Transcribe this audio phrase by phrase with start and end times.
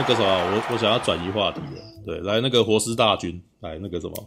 [0.00, 1.82] 那个什么，我我想要转移话题了。
[2.06, 4.26] 对，来那个活尸大军，来那个什么，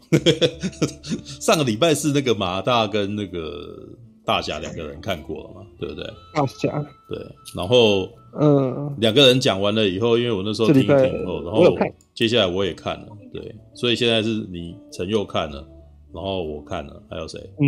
[1.41, 3.75] 上个礼拜是那个马大跟那个
[4.23, 6.05] 大侠两个人看过了嘛，对不对？
[6.35, 7.17] 大侠，对，
[7.55, 8.07] 然后
[8.39, 11.75] 嗯，两个人讲完了以后，因为我那时候听一听后，然后
[12.13, 15.67] 接下来我也看了，对，所以现在是你陈佑看了，
[16.13, 17.39] 然后我看了，还有谁？
[17.59, 17.65] 嗯，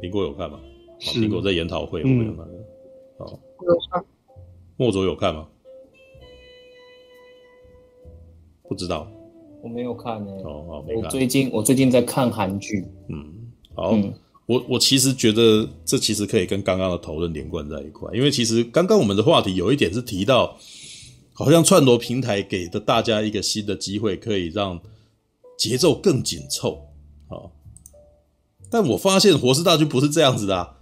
[0.00, 0.58] 苹果有看吗？
[1.00, 2.46] 苹果在研讨会，我没有看。
[3.18, 3.38] 好，
[4.78, 5.46] 莫卓有看吗？
[8.74, 9.06] 不知道，
[9.62, 10.42] 我没有看呢、欸。
[10.42, 11.04] 哦哦，没看。
[11.04, 12.84] 我最近我最近在看韩剧。
[13.08, 13.24] 嗯，
[13.72, 14.12] 好，嗯、
[14.46, 20.56] 我我其实觉得这其实可以跟刚刚的讨论连贯在一块，因为其实刚刚我们的话题有一点是提到，
[21.32, 24.80] 好像串流平台给的大家一个新的机会，可以让
[25.56, 26.88] 节奏更紧凑。
[27.28, 27.52] 好，
[28.68, 30.76] 但我发现《活尸大军》不是这样子的、 啊。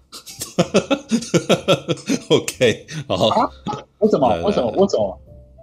[2.31, 3.29] OK，好。
[3.29, 3.51] 啊？
[3.99, 4.29] 为什么？
[4.43, 4.71] 为什么？
[4.73, 5.19] 为什么？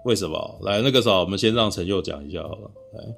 [0.05, 0.59] 为什么？
[0.61, 2.72] 来，那个时候我们先让陈佑讲一下好了。
[2.94, 3.16] 来，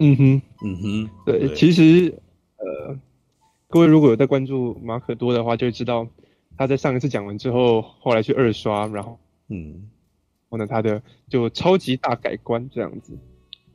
[0.00, 2.12] 嗯哼，嗯哼，对，对其实，
[2.56, 2.98] 呃，
[3.68, 6.06] 各位如果有在关注马可多的话，就会知道
[6.56, 9.16] 他在上一次讲完之后，后来去二刷，然后，
[9.48, 9.88] 嗯，
[10.50, 13.16] 然后呢，他的就超级大改观这样子。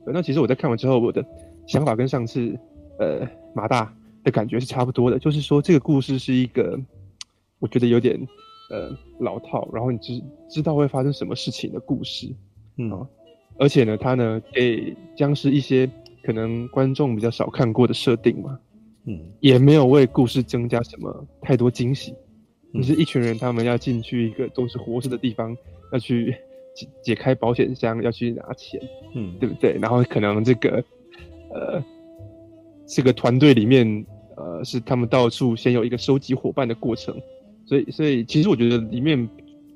[0.06, 1.24] 那其实我在看完之后，我的
[1.66, 2.58] 想法跟上次，
[2.98, 6.78] 呃，马大的感觉是差不多的，就是说这个故事是一个，
[7.58, 8.20] 我觉得有点。
[8.70, 12.32] 呃，老套，然后你知知道会发生什么事情的故事，
[12.76, 13.06] 嗯，
[13.58, 15.90] 而且呢，它呢给僵尸一些
[16.22, 18.58] 可能观众比较少看过的设定嘛，
[19.06, 22.12] 嗯，也没有为故事增加什么太多惊喜，
[22.72, 25.56] 就、嗯、是一群人他们要进去一个都是活尸的地方，
[25.92, 26.32] 要去
[26.74, 28.80] 解 解开保险箱，要去拿钱，
[29.16, 29.76] 嗯，对不对？
[29.82, 30.84] 然后可能这个
[31.52, 31.84] 呃，
[32.86, 37.20] 这个团队里面呃，是他们到处先有一个收集伙伴的过程。
[37.70, 39.28] 所以，所以其实我觉得里面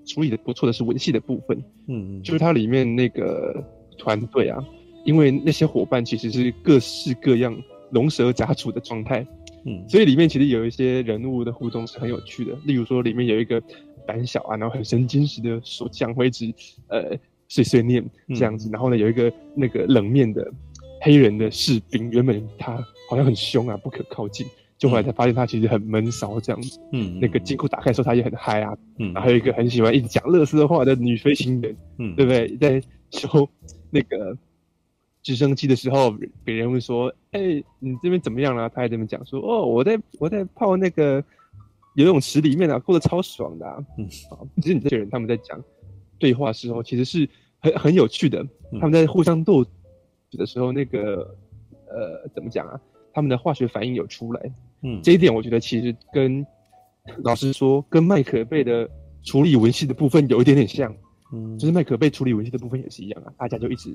[0.04, 3.62] 处理的不错的是文戏的部分，嗯，就是它里面那个
[3.96, 4.58] 团队啊，
[5.04, 7.56] 因为那些伙伴其实是各式各样
[7.92, 9.24] 龙蛇杂处的状态，
[9.64, 12.58] 嗯，所以里面其实有一些人物的互动是很有趣的。
[12.64, 13.62] 例如说，里面有一个
[14.04, 16.52] 胆小啊，然后很神经质的锁匠会一直
[16.88, 17.16] 呃
[17.46, 20.52] 碎碎念这样子，嗯，然后呢，有一个那个冷面的
[21.00, 22.76] 黑人的士兵，原本他
[23.08, 24.44] 好像很凶啊，不可靠近。
[24.84, 32.54] 就后来才发现他其实很闷骚这样子，嗯，那个金库打开的时候他也很嗨啊，嗯，然后还有一个很喜欢一直讲垃圾话的女飞行员，嗯，对不对？
[32.58, 33.48] 在修
[33.90, 34.36] 那个
[35.22, 36.14] 直升机的时候，
[36.44, 41.24] 别人会说：“哎、欸，你这边怎么样了、啊？”他还这么讲说：“哦，我在我在泡那个
[41.94, 45.58] 游泳池里面啊，过得超爽的、啊。”嗯，啊，其实你这些人他们在讲
[46.18, 47.26] 对话的时候，其实是
[47.58, 48.46] 很很有趣的。
[48.72, 49.64] 他们在互相斗
[50.32, 51.34] 的时候，那个
[51.88, 52.78] 呃，怎么讲啊？
[53.16, 54.52] 他们的化学反应有出来，
[54.84, 56.46] 嗯，这一点我觉得其实跟
[57.22, 58.88] 老实说，跟麦可贝的
[59.22, 60.94] 处理文戏的部分有一点点像，
[61.32, 63.90] 嗯，就是麦可贝处理文戏的部分也是一样啊，大家就一直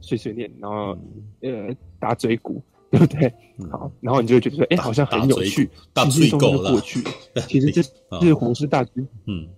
[0.00, 0.98] 碎碎念，然后、
[1.40, 3.32] 嗯、呃打嘴鼓， 对不对？
[3.58, 7.02] 嗯、好，然后你就会觉得说，哎，好像很有趣，轻轻松松就过去。
[7.48, 7.82] 其实 这
[8.20, 9.48] 这是胡适大军，嗯，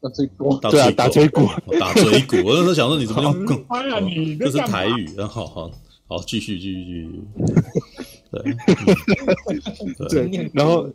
[0.00, 1.46] 打嘴鼓，对啊，打嘴鼓，
[1.78, 2.36] 打嘴鼓。
[2.48, 3.64] 我那时候想说，你怎么用？
[3.68, 5.70] 哎呀，你这是台语，然后好
[6.06, 7.22] 好继续继续继续。
[10.08, 10.90] 对，对，然后，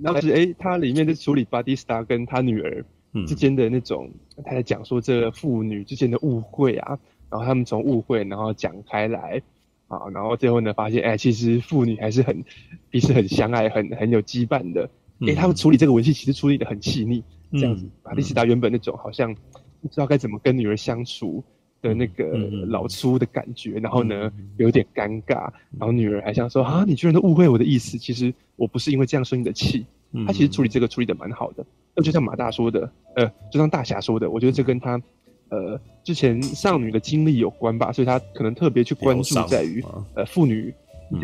[0.00, 2.84] 然后是哎，他里面在处理巴蒂斯塔跟他女儿
[3.26, 6.98] 之间的那种，嗯、他在讲说这个父女之间的误会啊，
[7.30, 9.40] 然后他们从误会然后讲开来
[9.88, 12.44] 啊，然后最后呢发现哎，其实父女还是很
[12.90, 14.84] 彼此很相爱，很很有羁绊的。
[15.20, 17.22] 哎、嗯，他们处理这个文戏其实处理的很细腻，
[17.52, 17.84] 这样子。
[17.84, 19.34] 嗯、巴蒂斯塔原本那种好像
[19.80, 21.42] 不知道该怎么跟女儿相处。
[21.86, 22.24] 的那个
[22.66, 29.86] 老粗的感觉，然后呢，有点尴尬，然后女儿还想说啊，你居然都误会我的意思，其实我不是因为这样生你的气。
[30.26, 35.02] 他其实处理这个处理的蛮好的，那就像马大说的，呃，就像大侠说的，我觉得这跟他
[35.50, 40.72] 呃之前少女的经历有关吧，所以他可能特别去关注在于呃父女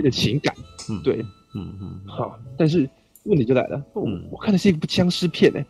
[0.02, 0.54] 的情感，
[1.02, 1.24] 对，
[1.54, 2.86] 嗯嗯，好，但是
[3.24, 5.64] 问题就来了，我我看的是一部僵尸片哎，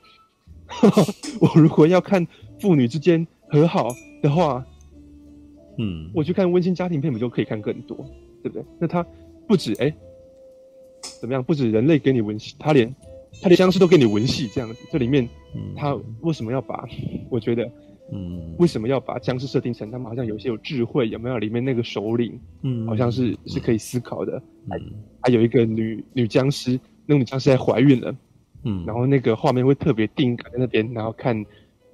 [1.39, 2.27] 我如果要看
[2.61, 3.89] 父女之间和好
[4.23, 4.65] 的话。
[5.79, 7.97] 嗯，我去看温馨家庭片，不就可以看更多，
[8.43, 8.65] 对不对？
[8.79, 9.05] 那他
[9.47, 9.95] 不止哎、欸，
[11.21, 11.43] 怎么样？
[11.43, 12.95] 不止人类给你文戏，他连
[13.41, 14.77] 他连僵尸都给你文戏，这样子。
[14.91, 15.29] 这里面，
[15.75, 16.87] 他为什么要把？
[17.31, 17.71] 我觉得，
[18.13, 21.09] 嗯，为什么要把僵尸设定成他们好像有些有智慧？
[21.09, 22.39] 有没有里面那个首领？
[22.63, 24.41] 嗯，好像是是可以思考的。
[24.69, 24.79] 还
[25.23, 28.15] 还有一个女女僵尸，那个女僵尸还怀孕了。
[28.65, 31.45] 嗯，然后那个画面会特别定格在那边，然后看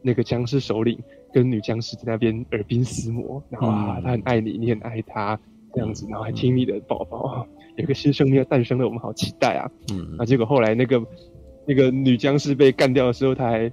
[0.02, 0.98] 那个僵尸首领。
[1.38, 5.38] 跟女僵尸在那边耳鬓厮磨，然后啊，他很爱你，你很爱他，
[5.72, 7.46] 这样子，然后还听你的宝宝，
[7.78, 9.70] 有个新生命要诞生了，我们好期待啊！
[9.92, 11.00] 嗯，啊，结果后来那个
[11.64, 13.70] 那个女僵尸被干掉的时候，他还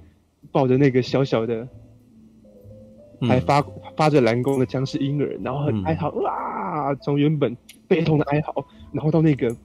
[0.52, 1.66] 抱着那个小小的
[3.22, 3.60] 还发
[3.96, 6.94] 发着蓝光的僵尸婴儿，然后很哀嚎，啊！
[7.02, 7.56] 从原本
[7.88, 9.56] 悲痛的哀嚎，然后到那个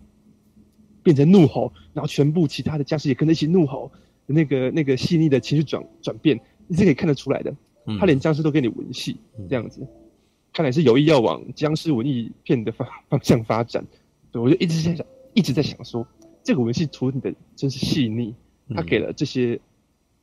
[1.04, 3.92] 变成怒吼，然后全部其他的僵尸也跟着一起怒吼，
[4.26, 7.54] 那个那个细腻的情绪转转变，你是可以看得出来的。
[8.00, 9.18] 他连僵尸都给你文戏
[9.50, 9.86] 这样子，
[10.54, 13.86] 看来是有意要往僵尸文艺片的方方向发展。
[14.32, 16.08] 对，我就一直在想，一直在想说，
[16.44, 18.34] 这个文戏处理的真是细腻，
[18.76, 19.60] 他给了这些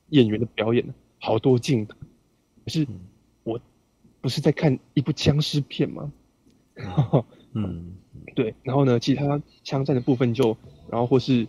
[0.09, 0.85] 演员的表演
[1.19, 1.95] 好多镜头，
[2.65, 2.87] 可是。
[3.43, 3.59] 我
[4.21, 6.11] 不是在看一部僵尸片吗？
[7.53, 7.95] 嗯，
[8.35, 8.53] 对。
[8.63, 10.55] 然后呢，其他枪战的部分就，
[10.89, 11.47] 然后或是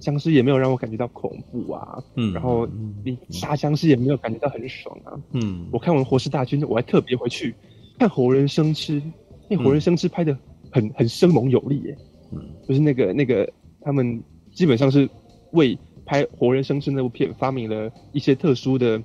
[0.00, 2.02] 僵尸也没有让我感觉到恐怖啊。
[2.16, 2.32] 嗯。
[2.32, 2.66] 然后
[3.04, 5.12] 你杀僵尸也没有感觉到很爽啊。
[5.32, 5.68] 嗯。
[5.70, 7.54] 我看完《活尸大军》，我还特别回去
[7.98, 9.00] 看《活人生吃》，
[9.48, 10.36] 那《活人生吃》拍的
[10.72, 11.96] 很很生猛有力耶。
[12.32, 12.40] 嗯。
[12.66, 13.48] 就是那个那个
[13.82, 14.20] 他们
[14.52, 15.08] 基本上是
[15.52, 19.00] 为拍《活人生吃》那部片发明了一些特殊的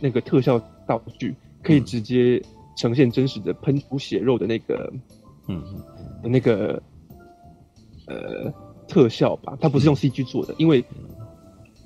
[0.00, 1.34] 那个特效道具。
[1.60, 2.40] 可以直接
[2.76, 4.90] 呈现真实的喷出血肉的那个，
[5.48, 5.60] 嗯，
[6.22, 6.80] 的那个
[8.06, 8.50] 呃
[8.88, 10.82] 特效吧，它不是用 CG 做的，因为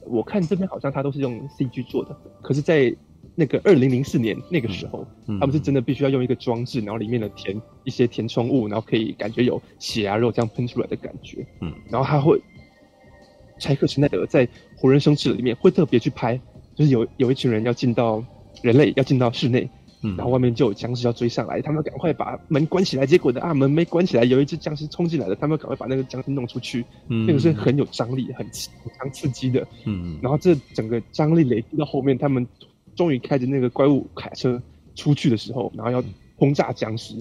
[0.07, 2.95] 我看这边好像它都是用 CG 做的，可是，在
[3.35, 5.07] 那个二零零四年那个时候，
[5.41, 12.41] 他们是真的必须要用一个装置，然后里面的填一些填充物，然后可以感觉有血啊肉这样喷出来的感觉，嗯，然后他会
[13.59, 14.47] 柴克施奈德在
[14.77, 16.41] 《活人生吃》里面会特别去拍，
[16.75, 18.25] 就是有有一群人要进到。
[18.61, 19.69] 人类要进到室内，
[20.03, 23.07] 嗯，然后外面就有僵尸要追上来，他们赶快把门关起来。
[23.07, 26.85] 结果的啊，门没关起来，有一只僵尸冲进来了，他们赶快把那个僵尸弄出去。
[27.09, 29.67] 嗯，那个是很有张力、很强刺激的。
[29.87, 32.47] 嗯，然后这整个张力累积到后面，他们
[32.95, 34.61] 终于开着那个怪物卡车
[34.95, 36.03] 出去的时候，然后要
[36.37, 37.15] 轰炸僵尸，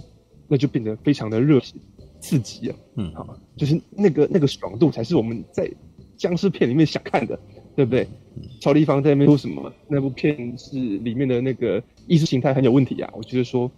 [0.47, 1.75] 那就变得非常的热血
[2.19, 2.75] 刺激了。
[2.95, 5.71] 嗯，好，就是那个那个爽度才是我们在
[6.17, 7.39] 僵尸片里面想看的。
[7.75, 8.07] 对不对？
[8.61, 9.71] 超立方在那边说什么？
[9.87, 13.11] 那部片是里面的那个意识形态很有问题啊！
[13.13, 13.69] 我觉得说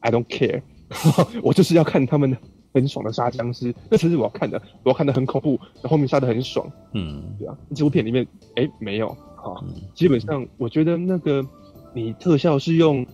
[0.00, 0.60] ，I don't care，
[1.42, 2.36] 我就是要看他们
[2.74, 4.60] 很爽的杀僵尸，那才是我要看的。
[4.82, 6.70] 我要看的很恐怖，然后后面杀的很爽。
[6.92, 7.56] 嗯，对啊。
[7.74, 8.26] 这部片里面，
[8.56, 9.62] 哎，没有啊。
[9.94, 11.46] 基本上，我觉得那个
[11.94, 13.06] 你特效是用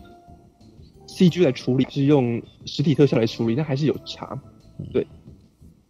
[1.08, 4.40] CG 来处理，是用实体特效来处理，那还是有差。
[4.92, 5.06] 对，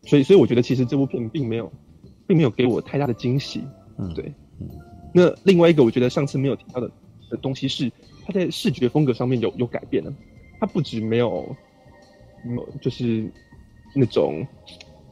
[0.02, 1.72] 所以，所以我觉得其实这部片并没有，
[2.26, 3.62] 并没有给我太大的惊喜。
[3.98, 4.68] 嗯，对，嗯，
[5.14, 6.90] 那另外一个我觉得上次没有提到的
[7.30, 7.90] 的东西是，
[8.24, 10.12] 它在视觉风格上面有有改变了。
[10.60, 11.44] 它不止没有，
[12.44, 13.30] 没有就是
[13.94, 14.46] 那种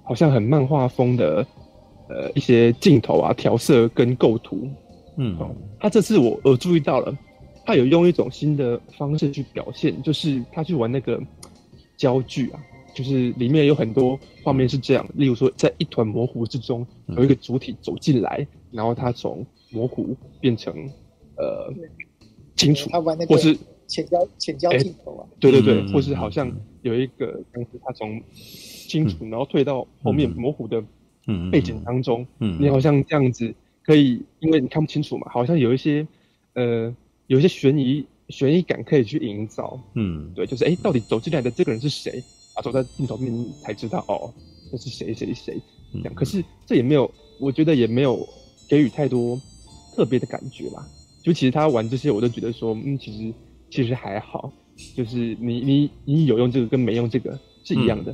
[0.02, 1.46] 好像很漫画风的
[2.08, 4.68] 呃一些镜头啊、调色跟构图，
[5.16, 7.16] 嗯，哦，他这次我我注意到了，
[7.66, 11.20] 他有用一种新的方式去表现，就是他去玩那个
[11.96, 12.60] 焦距啊。
[12.94, 20.74] 就是里面有很多画面是这样，例如说，在一团模糊之中，有一个主体走进来，然后他从模糊变成
[21.36, 21.72] 呃
[22.56, 22.90] 清楚，
[23.28, 23.56] 或是
[23.86, 26.50] 浅焦浅焦镜头啊，对对对，或是好像
[26.82, 30.82] 有一个当时，他从清楚然后退到后面模糊的
[31.52, 32.26] 背景当中，
[32.58, 33.54] 你好像这样子
[33.84, 36.06] 可以，因为你看不清楚嘛，好像有一些
[36.54, 36.94] 呃
[37.28, 42.22] 有一些悬疑悬疑感可以去营造，嗯，对，就是哎，到底走进来的这个人是谁？
[42.54, 43.32] 啊，走在镜头面
[43.62, 44.32] 才知道哦，
[44.70, 45.60] 这是谁谁谁
[45.92, 46.14] 这样。
[46.14, 48.26] 可是这也没有，我觉得也没有
[48.74, 49.40] 给予太多
[49.94, 50.84] 特别的感觉吧。
[51.22, 53.34] 就其实他玩这些，我都觉得说，嗯，其实
[53.70, 54.52] 其实还好。
[54.96, 58.12] 就是你你你有用这个跟没用这个是一样的。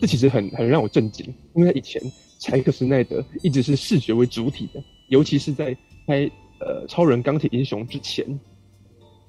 [0.00, 2.02] 这其实很很让我震惊，因为以前
[2.40, 5.72] 柴克斯奈德一直是视觉为主体的，尤其是在
[6.04, 6.28] 拍
[6.58, 8.26] 呃超人钢铁英雄之前，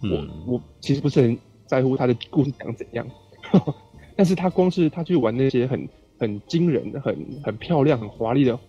[0.02, 1.38] 我我其实不是很
[1.68, 3.08] 在乎他的故事讲怎样。
[4.18, 5.88] 但是他光是他去玩那些很
[6.20, 8.60] 很惊人的、很很漂亮、很华丽的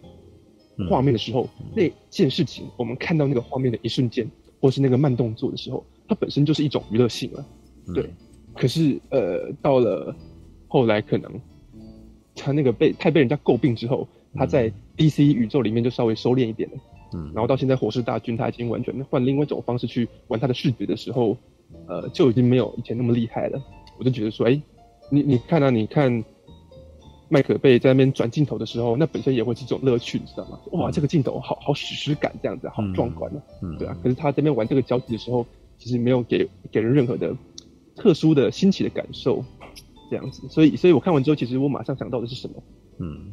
[0.88, 4.28] 画面的时候，嗯、那件事情我们看到那个画面的一瞬间，
[4.60, 7.46] 或是那个慢动作的时候，它本身就是一种娱乐性了。
[7.94, 8.04] 对。
[8.04, 8.10] 嗯、
[8.54, 10.14] 可是呃，到了
[10.68, 11.30] 后来可能
[12.34, 16.76] 他那个被太被人家诟病之后，他在 DC 宇宙里面就稍微收敛一点了。
[17.14, 17.30] 嗯。
[17.34, 21.36] 然后到现在《火势大军》，他已经完全换另外一种方式去玩他的视觉的时候，
[21.86, 23.62] 呃，就已经没有以前那么厉害了。
[23.98, 24.60] 我就觉得说，哎。
[25.10, 26.24] 你你看啊，你看
[27.28, 30.60] 麦可贝在那边转镜头的时候，那本身也会是一种乐趣，你知道吗？
[30.72, 33.96] 哇，这个镜头好好史诗感，这样子好壮观啊，嗯，对啊。
[34.02, 35.44] 可是他这边玩这个交替的时候，
[35.78, 37.34] 其实没有给给人任何的
[37.96, 39.42] 特殊的新奇的感受，
[40.10, 40.46] 这样子。
[40.48, 42.62] 所以，所以我看完之后，其实我马上想到的是什么？
[42.98, 43.32] 嗯，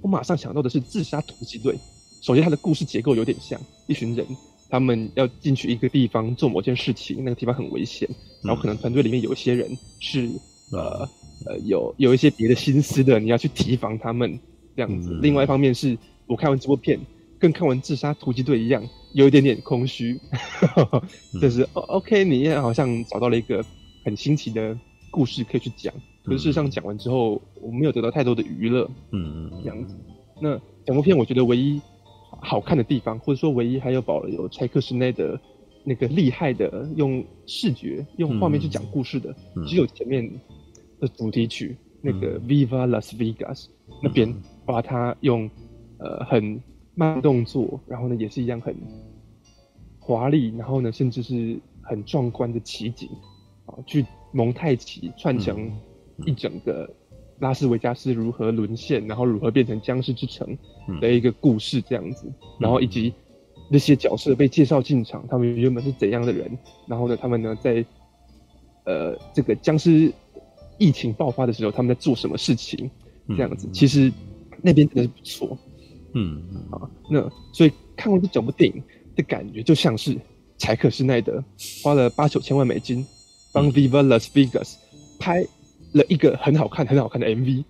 [0.00, 1.76] 我马上想到的是自杀突击队。
[2.22, 4.26] 首先，它的故事结构有点像一群人，
[4.70, 8.08] 他们要进去一个地方做某件事情，那个地方很危险，
[8.42, 10.30] 然后可能团队里面有一些人是。
[10.70, 11.08] 呃
[11.46, 14.38] 呃，有有一些别的心思的，你要去提防他们
[14.76, 15.14] 这样子。
[15.14, 16.98] 嗯、另外一方面是，我看完这部片，
[17.38, 18.82] 跟看完《自杀突击队》一样，
[19.14, 20.18] 有一点点空虚。
[21.40, 23.64] 就是、嗯、OK，你也好像找到了一个
[24.04, 24.76] 很新奇的
[25.10, 28.90] 故事可以去讲，可是事实上讲完之后，我没有得到太多的娱乐。
[29.12, 29.96] 嗯嗯，这样子。
[30.40, 31.80] 那整部片我觉得唯一
[32.40, 35.40] 好看的地方，或者说唯一还有保留柴可士奈的
[35.84, 40.30] 那个厉害的用视觉、用画面去讲故事的，嗯、只有前面
[41.00, 44.34] 的主题曲、嗯、那个 Viva Las Vegas、嗯、那边，
[44.66, 45.48] 把它用
[45.98, 46.62] 呃很
[46.94, 48.74] 慢动作，然后呢也是一样很
[49.98, 53.08] 华丽，然后呢甚至是很壮观的奇景
[53.66, 55.70] 啊，去蒙太奇串成
[56.26, 56.88] 一整个。
[57.40, 60.58] 拉斯维加斯如何沦陷，然后如何变成僵尸之城
[61.00, 63.14] 的一个故事这样子，嗯、然后以及
[63.70, 66.50] 那些角色被介绍进场，他们原本是怎样的人，
[66.88, 67.84] 然后呢，他们呢在
[68.86, 70.12] 呃这个僵尸
[70.78, 72.90] 疫情爆发的时候，他们在做什么事情
[73.28, 74.12] 这样子，嗯、其实
[74.62, 75.58] 那边真的是不错，
[76.14, 77.20] 嗯啊，那
[77.52, 78.82] 所以看完这整部电影
[79.14, 80.16] 的感觉，就像是
[80.56, 81.44] 柴可施奈德
[81.82, 83.04] 花了八九千万美金
[83.52, 84.76] 帮 Viva Las Vegas
[85.18, 85.46] 拍。
[85.92, 87.64] 了一个很好看、很好看的 MV，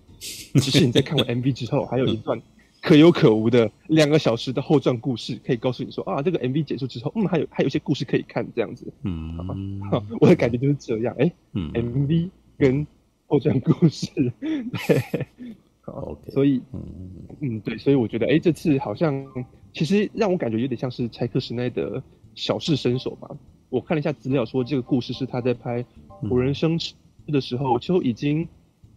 [0.55, 2.39] 只 是你在看完 MV 之后，还有一段
[2.81, 8.91] 可有可无的两个小时的后传故事，可以告诉你说啊，这个 MV 结束之后，嗯，还有还有一些故事可以看，这样子。
[9.03, 11.15] 嗯，好， 我的感觉就是这样。
[11.17, 12.85] 哎、欸，嗯，MV 跟
[13.29, 14.07] 后传故事，
[14.41, 15.25] 对，
[15.81, 16.61] 好.所以，
[17.41, 19.25] 嗯，对，所以我觉得，哎、欸，这次好像
[19.71, 22.01] 其实让我感觉有点像是柴可士奈的
[22.33, 23.29] 小试身手吧。
[23.69, 25.83] 我看了一下资料，说这个故事是他在拍
[26.27, 26.95] 《活人生吃》
[27.31, 28.47] 的时候就已经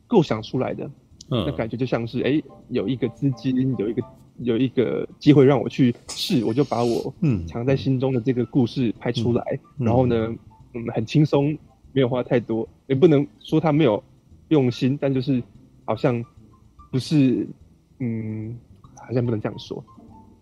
[0.07, 0.91] 构想出来的，
[1.31, 4.03] 嗯，那感觉就像是哎、欸，有一个资金，有一个
[4.39, 7.47] 有一个机会让我去试，我就把我嗯。
[7.47, 9.45] 藏在心中的这个故事拍出来，
[9.79, 10.35] 嗯、然后呢，
[10.73, 11.57] 嗯，很轻松，
[11.93, 14.03] 没有花太多，也不能说他没有
[14.55, 15.43] 用心，但就是
[15.85, 16.25] 好像
[16.91, 17.47] 不是，
[17.99, 18.57] 嗯，
[18.95, 19.85] 好像不能这样说，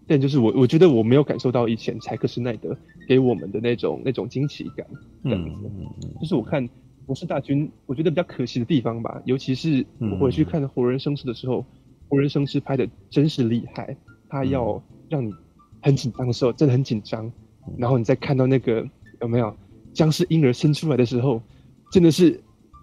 [0.06, 2.76] 但就是我我觉得我没有感受到以前柴克斯奈德
[3.08, 4.86] 给我们的那种那种惊奇感，
[5.24, 5.86] 这样子，嗯、
[6.20, 6.68] 就是我看。
[7.06, 11.62] 博士大军，我觉得比较可惜的地方吧，尤其是我回去看《活人生吃》的时候，嗯
[12.08, 13.96] 《活人生吃》拍的真是厉害，
[14.28, 15.34] 他要让你
[15.82, 17.32] 很紧张的时候，真的很紧张，
[17.76, 18.88] 然后你再看到那个
[19.22, 19.52] 有没有
[19.92, 21.42] 僵尸婴儿生出来的时候，
[21.90, 22.40] 真的是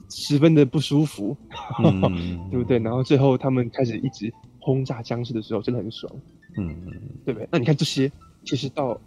[0.09, 1.35] 十分的不舒服，
[1.83, 2.01] 嗯、
[2.51, 2.79] 对不对？
[2.79, 6.11] 然后最后他们开始一直轰炸僵尸的时候，真的很爽，
[6.57, 6.75] 嗯，
[7.25, 7.47] 对不对？
[7.51, 8.11] 那你看这些，
[8.45, 8.93] 其实到《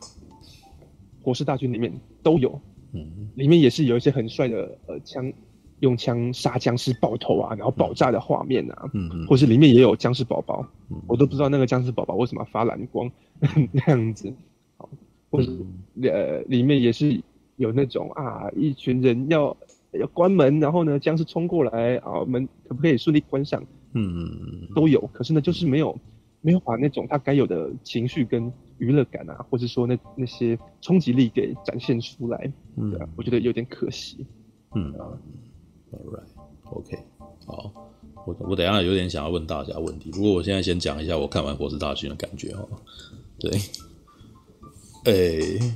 [1.23, 1.93] 火势大军》里面
[2.23, 2.61] 都有。
[2.93, 5.33] 嗯，里面也是有一些很帅的呃枪，
[5.79, 13.09] 用枪杀僵尸爆头啊，然后爆炸的画面啊，嗯嗯，或是里面也有僵尸宝宝，嗯、我都不知道那个僵尸宝宝为什么发蓝光
[13.71, 14.35] 那样子，
[14.77, 14.89] 好，
[15.31, 15.51] 或是、
[15.95, 17.23] 嗯、呃里面也是
[17.57, 19.57] 有那种啊一群人要
[19.93, 23.63] 要关门，然后呢僵尸冲过来啊门可不可以顺利关上？
[23.95, 25.99] 嗯嗯，都有，可是呢就是没有
[26.41, 28.53] 没有把那种他该有的情绪跟。
[28.81, 34.25] 娱乐感啊，或者说那那些冲击力给展现出来，嗯，我觉得有点可惜。
[34.75, 36.99] 嗯，All right，OK，
[37.45, 37.71] 好，
[38.25, 42.67] 我我等一下有点想要问大家问题，不过我现在先讲一下我看完《火之大军》的感觉哈。
[43.39, 43.51] 对，
[45.05, 45.75] 诶、欸，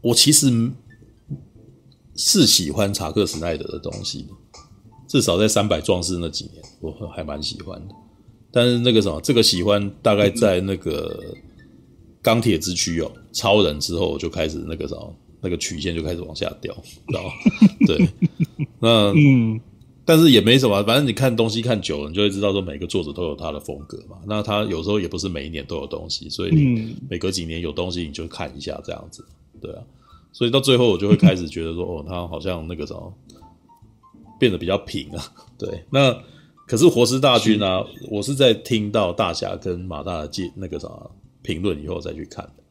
[0.00, 0.50] 我其实
[2.16, 4.26] 是喜欢查克·史奈德的东西，
[5.06, 7.94] 至少在《三百壮士》那几年，我还蛮喜欢的。
[8.50, 11.18] 但是那个什么，这个喜欢大概在那个。
[12.22, 16.74] 钢铁之躯哦，超人之后就开始那个什么，那个曲线就开始往下掉，
[17.06, 17.30] 知道吗？
[17.86, 18.08] 对，
[18.80, 19.60] 那嗯，
[20.04, 24.16] 但是也没什么，反正你看东西看久了，你就会知道说每个作者都有他的风格嘛。
[24.26, 29.24] 那他有时候也不是每一年都有东西，所以你每隔几年有东西你就看一下这样子，
[29.60, 29.82] 对啊。
[30.36, 33.10] 所以到最后我就会开始觉得说，哦，他好像那个什么
[34.38, 35.32] 变得比较平啊。
[35.56, 36.12] 对，那
[36.66, 40.88] 可是活尸大军啊，是我是在听到大侠跟马大的介那个啥。
[41.42, 42.64] 评论以后再去看的，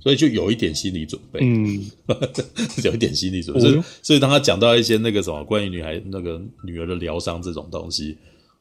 [0.00, 1.84] 所以就有一点心理准备，嗯，
[2.82, 3.60] 有一点心理准备。
[3.60, 8.16] 所以，所以当他讲到一些那个什么关于女孩那个女儿的疗伤这种东西，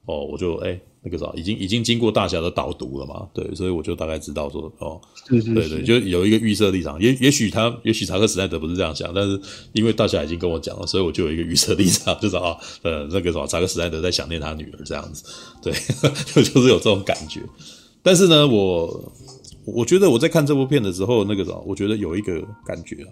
[0.06, 7.02] 哦，我就哎、欸、那个啥，已经已经经过大侠的导读了嘛，对，所以我就大概知道说，哦，是是是对对，就有一个预设立场。
[7.02, 9.40] 也也许他，也许查克史奈德不是这样想，但是
[9.74, 15.24] 因为大侠已经跟我讲了，所以我就有一个预设立场， 就是啊，呃，那个什么查克史奈德在想念他女儿这样子，
[15.62, 15.74] 对，
[16.34, 17.42] 就就是有这种感觉。
[18.02, 19.14] 但是呢，我。
[19.68, 23.10] 我觉得我在看这部片的时候，那个什么，我觉得有一个感觉啊，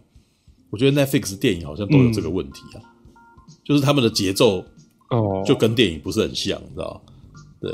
[0.69, 4.63] 我觉得 Netflix 电影好像都有这个问题啊，嗯、就是他们的节奏
[5.13, 7.01] 哦，就跟电影不是很像，你知道？
[7.61, 7.71] 对，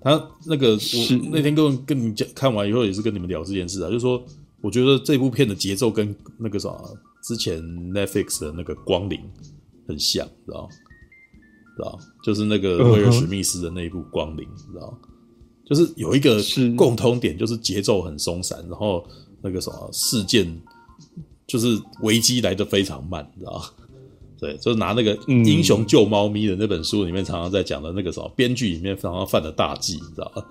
[0.00, 4.22] 他那个我那天跟跟你讲看完以后，也是跟你们聊这件事啊，就是说，
[4.60, 6.68] 我觉得这部片的节奏跟那个啥
[7.22, 9.18] 之前 Netflix 的那个《光临》
[9.86, 10.68] 很像，知道？
[11.76, 11.98] 知道？
[12.22, 14.98] 就是那个威尔史密斯的那一部《光临》，知道？
[15.64, 16.42] 就是有一个
[16.76, 19.06] 共通点，就是节奏很松散，然后
[19.40, 20.60] 那个什么事件
[21.46, 23.64] 就是危机来的非常慢，你知道吗？
[24.40, 30.42] 对，就是拿那个英雄救猫咪的那本书里面常常在讲的那个什么编剧里面常常犯的大忌，你知道吗？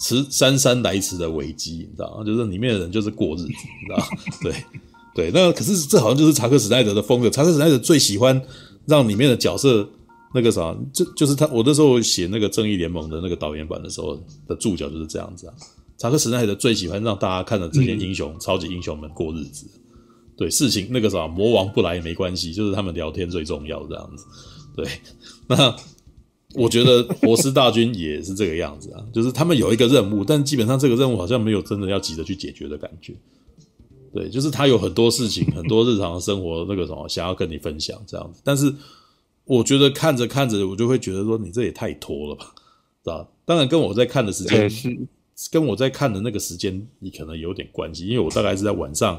[0.00, 2.24] 迟姗姗来迟的危机，你知道吗？
[2.24, 4.04] 就是里面的人就是过日子，你知道吗？
[4.42, 4.54] 对
[5.14, 7.30] 对，那可是这好像就是查克史奈德的风格。
[7.30, 8.42] 查克史奈德最喜欢
[8.86, 9.88] 让里面的角色
[10.34, 11.46] 那个啥，就就是他。
[11.46, 15.54] 我那时候写那个正义联盟的那个导演版的时候的注脚就是这样子啊。
[15.96, 19.66] 查克史奈德最喜欢让大家看着这些英雄、嗯、超级英雄们过日子。
[20.42, 24.24] 对，事情那个啥，魔王不来也没关系，就是他们聊天最重要这样子。
[24.76, 24.86] 对，
[25.46, 25.76] 那。
[26.54, 33.14] 我觉得活尸大军也是这个样子啊，就是他们有一个任务，但基本上这个任务好像没有真的要急着去解决的感觉。
[34.12, 38.42] 对，就是他有很多事情，很多日常的生活那个什么想要跟你分享这样子。
[38.44, 38.70] 但是
[39.46, 42.44] 我觉得看着看着，我就会觉得说你这也太拖了吧，
[43.02, 43.26] 知道？
[43.46, 44.70] 当然跟我在看的时间，
[45.50, 49.18] 跟我在看的那个时间，你可能有点关系，因为我大概是在晚上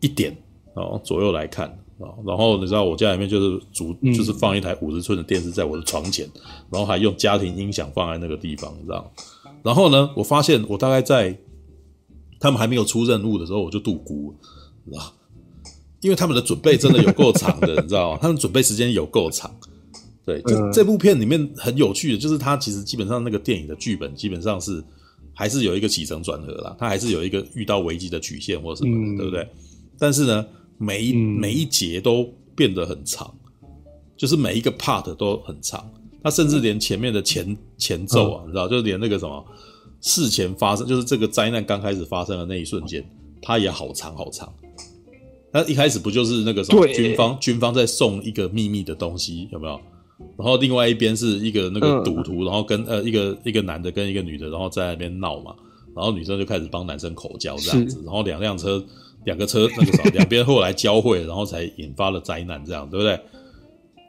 [0.00, 0.36] 一点
[0.74, 2.10] 哦左右来看啊。
[2.26, 6.28] 然后你知道我家里面就是主就是放一台五十寸的电视在我的床前，
[6.70, 9.12] 然后还用家庭音响放在那个地方，你知道？
[9.62, 11.38] 然后呢，我发现我大概在
[12.38, 14.34] 他们还没有出任务的时候，我就度孤，
[14.84, 15.12] 你知道？
[16.00, 18.18] 因为他们的准备真的有够长的， 你知道吗？
[18.22, 19.54] 他们准备时间有够长。
[20.24, 24.82] 对，这这部片里面很有趣的，就是它其实基本上那个电影的剧本基本上是
[25.34, 29.46] 还是有一个起承转合啦，它还是有一个遇到危机的曲线或什么的，对不对？
[30.00, 30.44] 但是呢。
[30.82, 32.26] 每一每一节都
[32.56, 33.30] 变得很长，
[34.16, 35.86] 就是每一个 part 都很长。
[36.22, 39.44] 他甚至连前面的前前奏啊，你知道，就连那个什么
[40.00, 43.06] 事前发生，就是这个灾难刚开始发生的那一瞬间，
[43.42, 44.50] 它也好长好长。
[45.52, 49.78] 那一开始不就是那个什么军方军方在送一个秘密的东西，有没有？
[50.38, 55.54] 然后另外一边是一个那个赌徒，然后跟呃一个一个男的跟一个女的，然后在那边闹嘛，
[55.94, 58.82] 然后女生就开始帮男生口交这样子，然后两辆车。
[59.24, 63.18] 两个车那个啥， 两边后来交汇，然后才引发了灾难，这样对不对？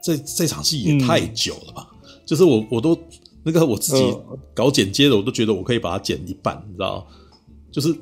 [0.02, 1.88] 这这场戏也太久了吧？
[2.02, 2.98] 嗯、就是我我都
[3.44, 4.02] 那个我自己
[4.52, 7.06] 搞剪接的，我都觉得我可以把它剪一半，你知道？
[7.70, 7.94] 就是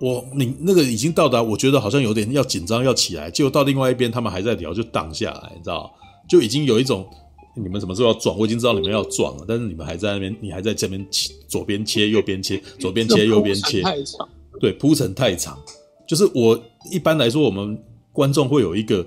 [0.00, 5.90] 我你那个已经到达，我觉得好像有点要紧张要起来，结果到另外一边他们还在聊，就挡下来，你知道？
[6.28, 7.08] 就已经有一种
[7.56, 8.36] 你们什么时候要撞？
[8.38, 13.82] 我已经知道你们要撞了，但是你们还在那边，你还在这边切左边切右边切，左边切右边切，
[14.60, 15.58] 对，铺陈太长。
[16.06, 17.76] 就是我一般来说，我们
[18.12, 19.06] 观众会有一个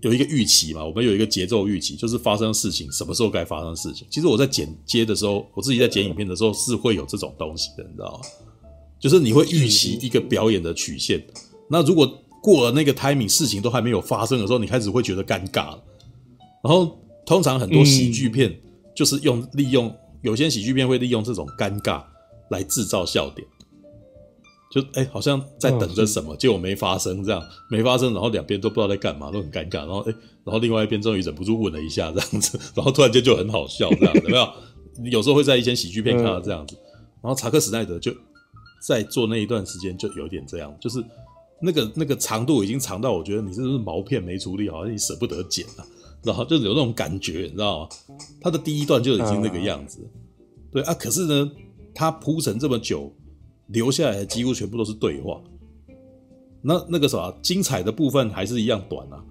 [0.00, 4.06] 有一个预期嘛，我们有一个节奏预期，就是发生事情什么时候该发生事情。
[4.10, 8.20] 其实我在剪接的时候，我自己在剪影片的时候是会有这种东西的，你知道吗？
[8.98, 11.22] 就是你会预期一个表演的曲线，
[11.68, 12.06] 那如果
[12.42, 15.82] 过了那个 timing，事情都还没有发生的时候，你开始会觉得尴尬了。
[16.62, 18.54] 然后通常很多喜剧片
[18.94, 22.02] 就是用利用有些喜剧片会利用这种尴尬
[22.50, 23.46] 来制造笑点。
[24.70, 29.78] 就哎、欸，好像在等着什么，结果没发生，这样没发生，然后两边都不知道在干嘛，都很尴尬。
[29.78, 34.48] 然后哎、欸，然后另外一边终于忍不住问了一下，这样子，然后突然间就很好笑，这样子有没有？
[35.10, 36.76] 有时候会在一些喜剧片看到这样子。
[37.20, 38.14] 然后查克史奈德就
[38.86, 41.04] 在做那一段时间就有点这样，就是
[41.60, 45.84] 那个那个长度已经长到我觉得你是不是毛片没处理好，你舍不得剪了，
[46.22, 47.88] 然后就是有那种感觉，你知道吗？
[48.40, 49.98] 他的第一段就已经那个样子，
[50.70, 51.50] 对啊，可是呢，
[51.92, 53.12] 他铺成这么久。
[53.72, 55.40] 留下来的几乎全部都是对话，
[56.60, 59.22] 那那个啥，精彩的部分还是一样短啊，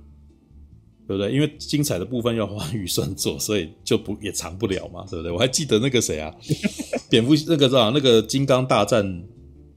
[1.08, 1.32] 对不对？
[1.34, 5.32] 因为精彩的部分要花预算做，所以就不也长不了嘛，对不对？
[5.32, 6.34] 我还记得那个谁啊，
[7.10, 9.23] 蝙蝠那个啥，那个金刚大战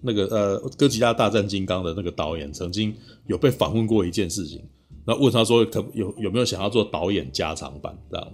[0.01, 2.95] 那个呃哥吉拉大战金刚的那个导演，曾经
[3.27, 4.63] 有被访问过一件事情，
[5.05, 8.33] 那问他说可有有没有想要做导演加长版这样，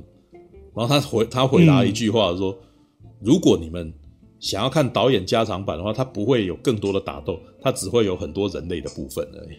[0.75, 2.55] 然后他回他回答一句话说，
[3.23, 3.91] 如果你们。
[4.41, 9.57] 想要看导演加长版的话，它不会有更多的打斗，它只会有很多人类的部分而已。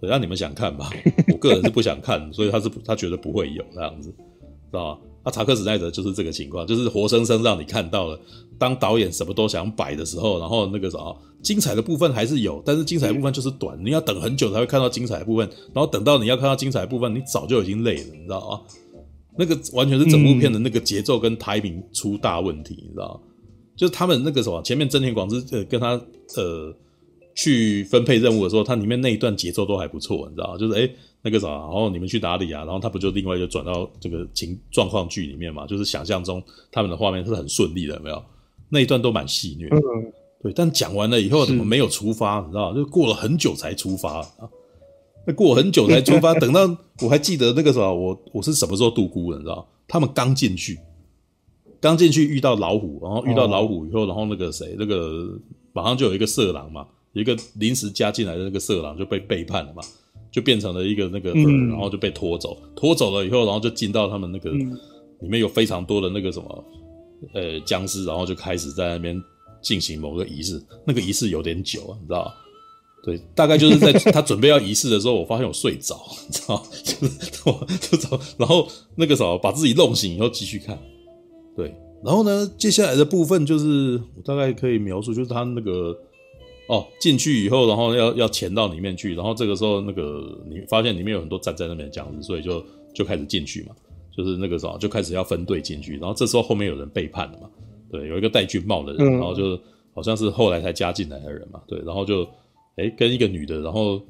[0.00, 0.90] 对，让你们想看吧，
[1.32, 5.00] 我个人是不想看，所以他是他觉得不会有这样子，知道吧？
[5.26, 8.18] 那查克史奈德就是这个情况，就是活生生让你看到了，
[8.58, 10.98] 当导演什么都想摆的时候，然后那个啥，
[11.42, 18.60] 精彩的部分还是有，但是精彩的部分就是短，你要等很久才会看到精彩的部分，然后等到你要看到精彩的部分，你早就已经累了，你知道吗？
[19.36, 23.20] 那个完全是整部片的那个节奏跟 timing 出大问题，你知道吗？
[23.76, 26.00] 就是他们那个什么，前面真田广之呃跟他
[26.36, 26.74] 呃
[27.34, 30.58] 去分配任务的时候，他里面那一段节奏都还不错，你知道吗？
[30.58, 32.64] 就是诶、欸、那个啥，然后你们去哪里啊？
[32.64, 35.66] 然后他不就另外就转到这个情状况剧里面嘛？
[35.66, 38.22] 就是想象中他们的画面是很顺利的，有没有？
[38.68, 39.68] 那一段都蛮戏谑，
[40.42, 40.52] 对。
[40.52, 42.40] 但讲完了以后怎么没有出发？
[42.46, 42.76] 你知道吗？
[42.76, 44.26] 就过了很久才出发啊。
[45.26, 46.60] 那过很久才出发， 等到
[47.02, 49.38] 我还记得那个时候，我我是什么时候度孤的？
[49.38, 49.64] 你知道吗？
[49.88, 50.78] 他们刚进去。
[51.84, 55.38] 刚进去遇到老虎，然后遇到老虎以后，然后那个谁，那个
[55.74, 59.82] 马上就有一个色狼嘛，有一个临时加进来的那个色狼就被背叛了嘛，
[60.32, 66.64] 就变成了一个那个饵，然后就被拖走，拖走了以后，然后就进到他们那个里面有非常多的那个什么
[67.34, 69.22] 呃僵尸，然后就开始在那边
[69.60, 72.32] 进行某个仪式，那个仪式有点久啊，你知道。
[73.04, 78.66] 对，大概就是在 他准备要仪式的时候，我发现我睡着，你知道， 就是我 就走，然后
[78.96, 80.78] 那个什么把自己弄醒以后继续看。
[81.56, 85.96] 对，然后呢，接下来的部分就是我大概可以描述，就是他那个
[86.68, 92.64] 哦进去以后，然后要要潜到里面去，然后这个时候那个你发现里面有很多站在那边的僵尸，所以就
[92.94, 93.74] 就开始进去嘛，
[94.16, 97.48] 就是那个时候就开始要分队进去，然后这时候后面有人背叛了嘛，
[97.90, 99.58] 对，有一个戴军帽的人，然后就
[99.94, 102.26] 好像是后来才加进来的人嘛，对，然后就。
[102.76, 104.02] 哎，跟一个女的，然后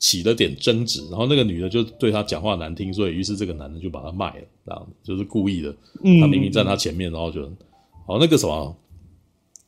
[0.00, 5.70] 起了点争执，然后那个女的就对他讲话难听，所以于是这个男的就把他卖了，这样就是故意的。
[6.20, 7.42] 他明明站他前面，然后就，
[8.06, 8.74] 好那个什么，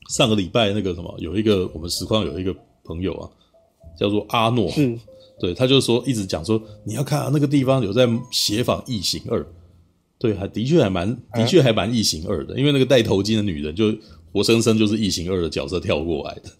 [0.09, 3.29] 上个礼拜那个什么，有一个我们实况有一个朋友啊，
[3.95, 4.99] 叫做阿诺，嗯，
[5.39, 9.47] 对，他就说一直讲说你要看啊，那个地方有在协访异形二，
[10.19, 13.95] 对，还的确还蛮的确还蛮异形二的，因为那个戴头巾的女人就
[14.33, 16.51] 活生生就是异形二的角色跳过来的，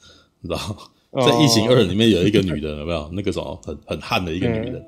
[0.43, 0.92] 你知道。
[1.15, 4.83] 在《异形二》里面有一个女的，有没有那个什么很很悍的一个女人？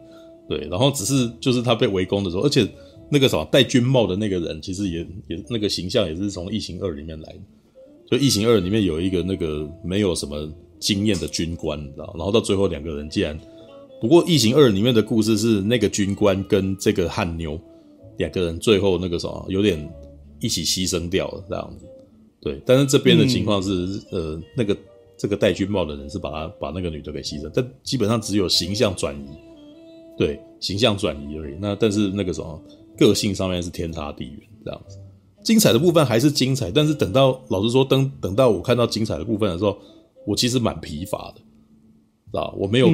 [0.48, 2.66] 对，然后只是就是她被围攻的时候，而且
[3.10, 7.38] 那个什么戴军帽的那个人，其实也也那个形象也是从《异形二》里面来的。
[8.08, 12.14] 所以《异形二》里面有一个那个没有什么经验的军官，你知道？
[12.16, 13.38] 然后到最后两个人竟然，
[14.00, 17.60] 不过《异形二》里面的故事是那个军官跟这个汉妞
[18.16, 19.86] 两个人最后那个什么有点
[20.40, 21.84] 一起牺牲掉了这样子。
[22.40, 23.70] 对，但是这边的情况是，
[24.10, 24.74] 嗯、呃，那个。
[25.24, 29.26] 这个戴军帽的人是把他把那个女的给牺牲，但基本上只有形象转移，
[30.18, 31.54] 对，形象转移而已。
[31.58, 32.62] 那但是那个什么
[32.98, 34.98] 个性上面是天差地远这样子。
[35.42, 39.78] 精彩的部分还是精彩，但是等到老实说，等等到我看到精彩的部分的时候，
[40.26, 41.40] 我其实蛮疲乏的，
[42.30, 42.88] 知道我没有，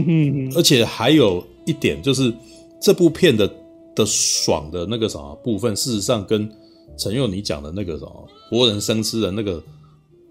[0.55, 2.33] 而且还有一点就是
[2.81, 3.53] 这部片的
[3.97, 6.49] 的爽的那个什么部分，事实上跟
[6.97, 9.61] 陈佑你讲的那个什么活人生吃的那个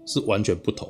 [0.06, 0.88] 是完全不同。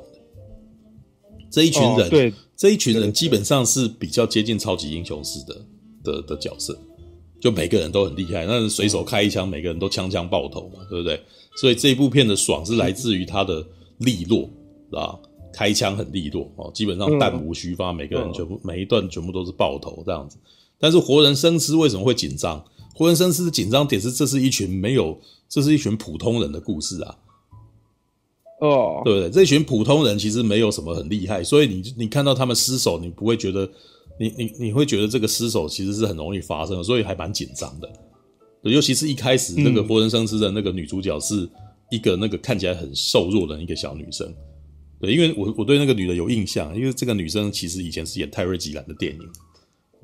[1.51, 5.65] 这一群人，哦、对，这一群人基本上是比较接近超级英雄式的
[6.03, 6.77] 的的角色，
[7.41, 11.21] 就每个人都很厉害，那随手开一枪，每个人都枪枪爆头嘛，对不对？
[11.57, 13.63] 所以这一部片的爽是来自于他的
[13.97, 14.49] 利落，
[14.89, 15.19] 是吧？
[15.53, 20.37] 开枪很利落哦，基本上弹无虚发，每个人全部每一段全部都是爆头这样子。
[20.79, 22.63] 但是活人生吃为什么会紧张？
[22.95, 27.17] 活人生吃的紧张点是，这是一群没有，这是一群普通人的故事啊。
[28.61, 29.03] 哦，oh.
[29.03, 29.29] 对不对？
[29.29, 33.67] 这群普通人其实没有什么很厉害，所以你你看到他们失手，你不会觉得，
[34.19, 37.89] 你你你会觉得这个失手其实是很容易发生的，所以还蛮紧张的。
[38.61, 41.49] 对，尤其是一开始那个活人生吃的那个女主角是
[41.89, 44.31] 一个那个看起来很瘦弱的一个小女生。
[44.99, 49.19] 对，因为我我对那个女的有印象，因为这个女生其实以前是演泰瑞吉兰的电影，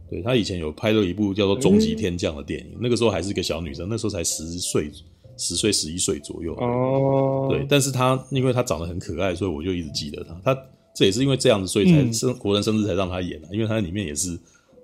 [0.09, 4.91] 对，她以前有拍了一部叫做《终极天降》的电影，那个时候还是一个小女生，那时候才十岁。
[5.37, 7.49] 十岁、十一岁左右哦，oh.
[7.51, 10.53] 对，但是他因为他长得很可爱，所以我就一直记得他。
[10.53, 10.61] 他
[10.95, 14.37] 这也是因为这样子，所以才生国人生日才让他演的，因为他在里面也是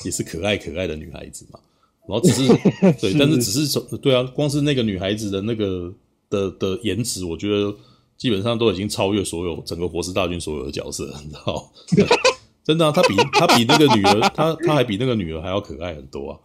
[0.05, 1.59] 也是可爱可爱的女孩子嘛。
[2.07, 2.47] 然后只是
[3.01, 5.91] 对，但是只是说对啊，光是那个女孩子的那个
[6.29, 7.73] 的的颜值，我觉得
[8.17, 11.71] 基本上都已经超越所有整个活尸大军所有的角色，你知道？
[12.63, 16.39] 真的啊，他比他比那个女儿，他他还比那个女儿还要可爱很多啊！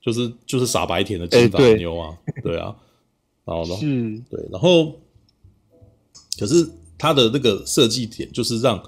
[0.00, 2.76] 就是就是傻白甜的金发妞啊，欸、对，对啊。
[3.44, 3.76] 然后呢？
[3.76, 4.98] 是，对，然后，
[6.38, 8.82] 可是他的那个设计点就是让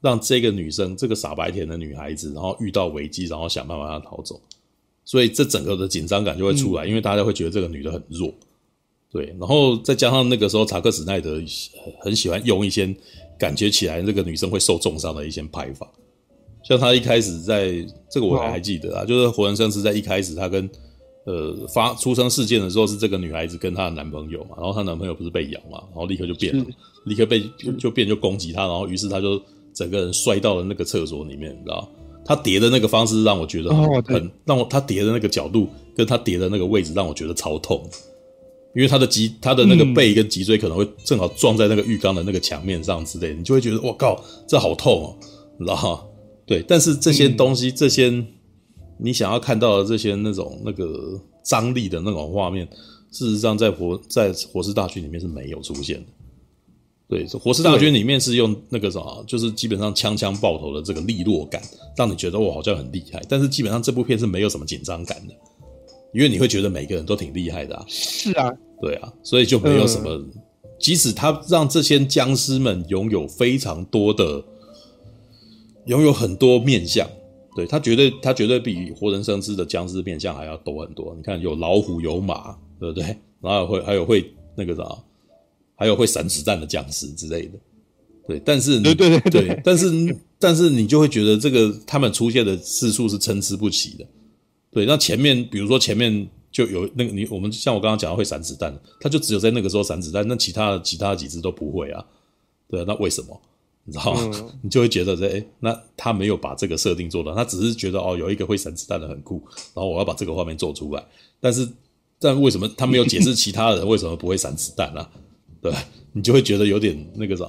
[0.00, 4.40] 让这个女生，这个傻白甜的女孩子，然后遇到危机，然后想办法让她逃走，
[5.04, 8.32] 所以这整个的紧张感就会出来，嗯、因为大家会觉得这个女的很弱，
[9.10, 11.34] 对，然后再加上那个时候查克史奈德
[12.00, 12.96] 很喜欢用一些
[13.38, 15.86] 感觉起来那个女生会受重伤的一些拍法，
[16.62, 20.66] 像他一开始在这个我还还记得啊，就是活人生是在一开始他跟。
[21.28, 26.64] 呃，发出生事件的时候是这个女孩子跟她的男朋友嘛，然后她男朋友不是被咬嘛，然后立刻就变了，
[27.04, 27.42] 立刻被
[27.78, 29.38] 就，变就攻击她，然后于是她就
[29.74, 31.86] 整个人摔到了那个厕所里面，你知道？
[32.24, 37.86] 她叠的那个方式让我觉得很，哦、很让我她叠的那个角度跟她叠的那个位置让我觉得超痛，
[38.74, 45.16] 因为她的脊她的那个背跟脊椎可能会正好撞在那个浴缸的那个墙面上之类，你就会觉得我靠，这好痛哦，
[45.58, 46.08] 你知道？
[46.46, 48.24] 对，但是这些东西、嗯、这些。
[48.98, 52.68] 你想要看到的这些那种那个张力的那种画面，
[53.10, 56.06] 事实上在活在活尸大军里面是没有出现的。
[57.08, 61.62] 对，活尸大军里面是用那个什么，就是基本上枪枪爆头的这个利落感，
[61.96, 63.22] 让你觉得我好像很厉害。
[63.26, 65.32] 但是基本上这部片是没有什么紧张感的，
[66.12, 67.84] 因为你会觉得每个人都挺厉害的啊。
[67.88, 70.22] 是啊，对啊，所以就没有什么
[70.78, 74.44] 即使他让这些僵尸们拥有非常多的，
[75.86, 77.08] 拥有很多面相，
[77.58, 81.12] 对，他绝对他绝对比活人生吃的僵尸面相还要多很多。
[81.16, 83.04] 你看，有老虎，有马，对不对？
[83.40, 84.84] 然后会还有会那个啥，
[85.74, 87.58] 还有会闪子弹的僵尸之类的。
[88.28, 94.06] 对，但是对对对但是但是你就会觉得这个他们出现的次数是参差不齐的。
[94.70, 96.28] 对，那前面比如说前面。
[96.50, 102.02] 就有那个你我们像我刚刚讲的会闪子弹，他就只有在那个时候闪子弹，那其他的其他几只都不会啊，
[102.70, 103.38] 对啊，那为什么？
[103.88, 104.30] 你知道吗？
[104.34, 109.42] 嗯、 你就会觉得说哎，那他没有把这个设定做到，他只是觉得哦，有一个会闪子弹的很酷，
[109.74, 111.02] 然后我要把这个画面做出来，
[111.40, 111.66] 但是
[112.20, 115.10] 但为什么他没有解释其他人为什么不会闪子弹啊？
[115.62, 115.72] 对，
[116.12, 117.44] 你就会觉得有点那个啥，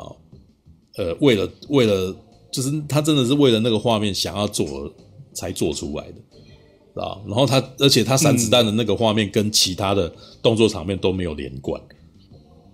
[0.96, 2.16] 呃，为了为了
[2.52, 4.92] 就是他真的是为了那个画面想要做
[5.34, 6.22] 才做出来的。
[6.96, 11.82] 啊，然后他，而且他闪子弹的那个画面跟其他的动作场面都没有连贯，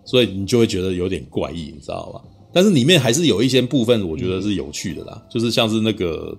[0.04, 2.24] 所以你就会觉得有点怪异，你知道吧？
[2.56, 6.34] 但是里面还是有一些部分我觉得是有趣的啦，就是像是那个，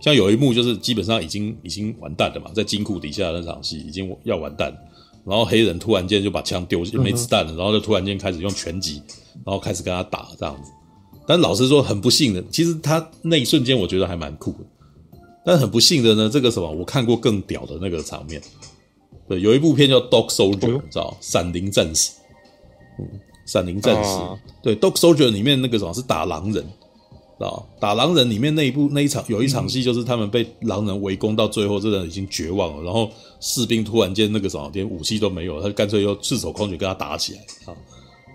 [0.00, 4.76] 像有一幕就是基本上已经已经完蛋了嘛，在金库底下的那场戏已经要完蛋，
[5.24, 9.00] 然后黑人突然间就把枪丢没子弹了，然后就突然间开始用拳击，
[9.44, 10.72] 然后开始跟他打这样子。
[11.28, 14.58] 但老实说，很不幸的，其实他那一瞬间我觉得还蛮酷的。
[15.44, 18.42] 但很不幸的呢，这个什么，我看过更屌的那个场面。
[19.28, 22.10] 对，有一部片叫《Dog Soldier》，你知道，闪灵战士。
[22.98, 24.10] 嗯，闪灵战士。
[24.10, 26.62] 啊、对，《Dog Soldier》里面那个什么是打狼人，
[27.38, 27.62] 啊？
[27.80, 37.76] 打狼人里面那一部那一场有一场戏，就是他们被狼人围攻到最后，这人已经绝望了，然后士兵突然间那个什么连武器都没有，他干脆又赤手空拳跟他打起来啊，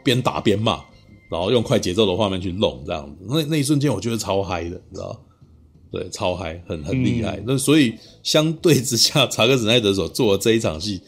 [0.04, 0.82] 边打边骂，
[1.30, 3.26] 然后用快节奏的画面去弄这样子。
[3.28, 5.20] 那那一瞬间我觉得超嗨的，你知道？
[5.92, 7.44] 对，超嗨，很很厉害。
[7.46, 7.94] 那、嗯、所以
[8.24, 11.02] 相对之下，查克·史奈德所做的这一场戏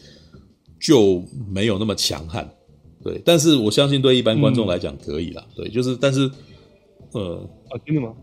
[0.78, 2.46] 就没有那么强悍。
[3.04, 5.44] 对，但是我相信对一般观众来讲可以啦。
[5.50, 6.28] 嗯、对，就是但是，
[7.12, 7.36] 呃，
[7.68, 8.14] 啊，真的吗？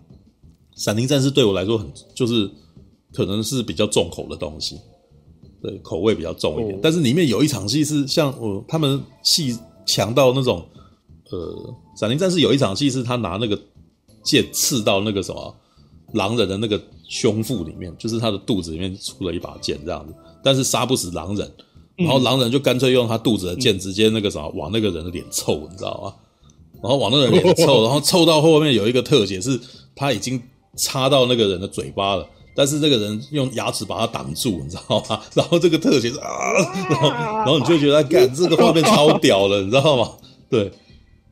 [0.76, 2.50] 闪灵战士对我来说很就是
[3.13, 4.80] 可能是比较重口的东西，
[5.62, 6.76] 对，口味比较重一点。
[6.76, 10.67] 哦、但是里面有一场戏是像我、呃、他们戏强到那种，
[11.30, 13.58] 呃，闪灵战士有一场戏是他拿那个
[14.24, 15.56] 剑刺到那个什么。
[16.13, 20.13] 狼人的那个胸腹里面，就是他的肚子里面出了一把剑这样子，
[20.44, 21.50] 但是杀不死狼人，
[22.03, 26.13] 然后狼人就干脆用他肚子的剑直接那个什么往那个人的脸凑，你知道吗？
[26.81, 29.59] 然后往那个人脸凑，然后凑到后面有一个特写是
[29.95, 30.41] 他已经
[30.77, 35.21] 插到那个人的嘴巴了，但是那个人用牙齿把他挡住，你知道吗？
[35.35, 36.27] 然后这个特写是啊，
[36.89, 40.11] 然后然后你就觉得干这个画面超屌了，你知道吗？
[40.49, 40.71] 对。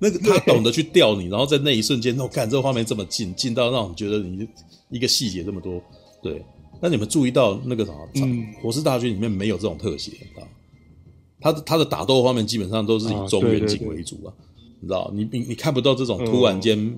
[0.01, 4.47] 那个他懂得去吊你，然后在那一瞬间，我看这个画面这么近，近到让你觉得你
[4.89, 5.81] 一个细节这么多，
[6.23, 6.41] 对。
[6.79, 10.47] 那你们注意到那个啥，嗯，活尸大军里面没有这种特写，你知道？
[11.39, 14.33] 他的他的打斗画面基本上都是以中远景为主啊，
[14.81, 15.11] 你知道？
[15.13, 16.97] 你你你看不到这种突然间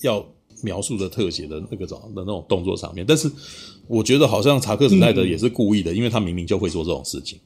[0.00, 0.24] 要
[0.62, 3.30] 描述的特写的那个种的那种动作场面，但是
[3.86, 7.38] 我觉得好像查克·史奈德也是故意的，因为他明明就会做这种事情。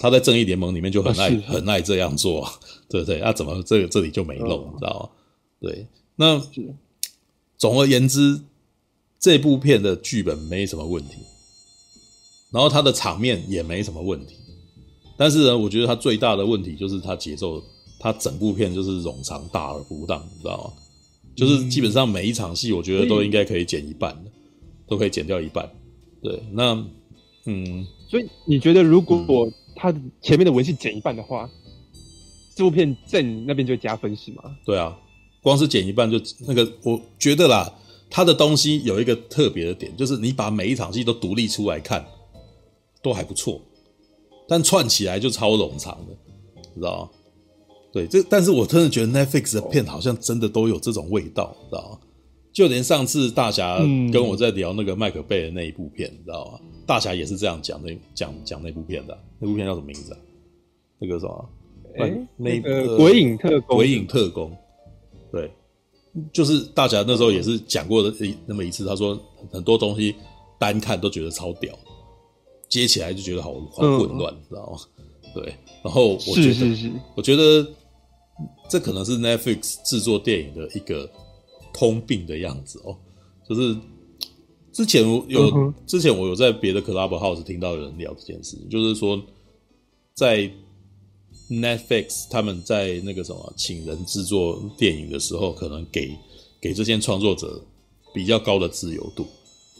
[0.00, 2.48] 他在正义联盟里面就很爱、啊、很爱这样做，
[2.88, 3.18] 对不对？
[3.18, 5.08] 那、啊、怎么这这里就没漏，你、哦、知道吗？
[5.60, 6.40] 对，那
[7.56, 8.40] 总而言之，
[9.18, 11.16] 这部片的剧本没什么问题，
[12.52, 14.36] 然后他的场面也没什么问题，
[15.18, 17.62] 但是呢，我觉得它最大的问题就是它节奏，
[17.98, 20.72] 它整部片就是冗长大而不当，你知道吗？
[21.36, 24.30] 就是基本上每一场戏，我觉得都应该可以剪一半的，
[24.86, 25.68] 都可以剪掉一半。
[26.22, 26.72] 对，那
[27.44, 31.48] 嗯，所以你觉得如果我、嗯他前面的文戏剪一半的话，
[32.56, 34.42] 这部片正那边就加分是吗？
[34.66, 34.98] 对啊，
[35.40, 37.72] 光是剪一半就那个，我觉得啦，
[38.10, 42.04] 它的东西有一个特别的点，就是你把每一场戏都独立出来看，
[43.04, 43.62] 都还不错，
[44.48, 46.16] 但串起来就超冗长的，
[46.74, 47.10] 知道吗？
[47.92, 51.98] 对，这但是我真的觉得 Netflix 的片好像真的都有这种味道，知道吗？
[52.52, 53.78] 就连上次大侠
[54.12, 56.60] 跟我在聊那个麦克贝的那一部片，你知道吗？
[56.86, 60.18] 大侠也是这样讲那讲讲那部片的，那部片叫什么名字啊？
[60.98, 61.50] 那个什么？
[61.98, 63.76] 哎，那个鬼影特工。
[63.76, 64.56] 鬼影特工，
[65.32, 65.50] 对，
[66.32, 68.12] 就是大侠那时候也是讲过的
[68.46, 69.18] 那么一次，他说
[69.50, 70.14] 很多东西
[70.58, 71.74] 单看都觉得超屌，
[72.68, 74.78] 接起来就觉得好好混乱，知道吗？
[75.34, 77.66] 对，然后我觉得，我觉得
[78.68, 81.10] 这可能是 Netflix 制作电影的一个
[81.72, 82.96] 通病的样子哦，
[83.48, 83.76] 就是。
[84.70, 89.20] 之前我有，嗯、之前我有在别的 Clubhouse 听到有人聊这件事情，就是说，
[90.14, 90.48] 在
[91.50, 96.16] Netflix 他们在那个什么请人制作电影的时候，可能给
[96.60, 97.60] 给这些创作者
[98.14, 99.26] 比较高的自由度，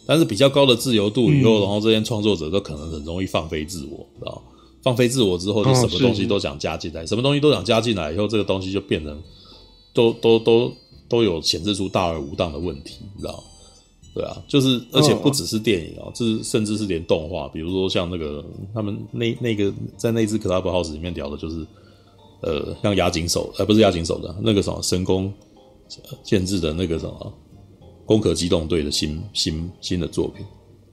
[0.09, 4.42] 但是比较高的自由度以后，嗯、然后这些创作者都可能很容易放飞自我，知道
[4.83, 9.21] 放飞自我之后，就什么东西都想加进来，什么东西都想加进来以后，这个东西就变成
[9.92, 10.73] 都都都
[11.11, 13.42] 都有显示出大而无当的问题，你知道吗？
[14.14, 18.42] 对啊，就是而且不只是电影啊，这是甚至是连动画，比如说像那个
[18.73, 21.66] 他们那那个在那只 Clubhouse 里面聊的，就是
[22.40, 25.31] 呃像押井守，呃不是押井守的那个什么神宫
[26.25, 27.33] 建制的那个什么
[28.09, 30.42] 攻壳机动队的新新新的作品。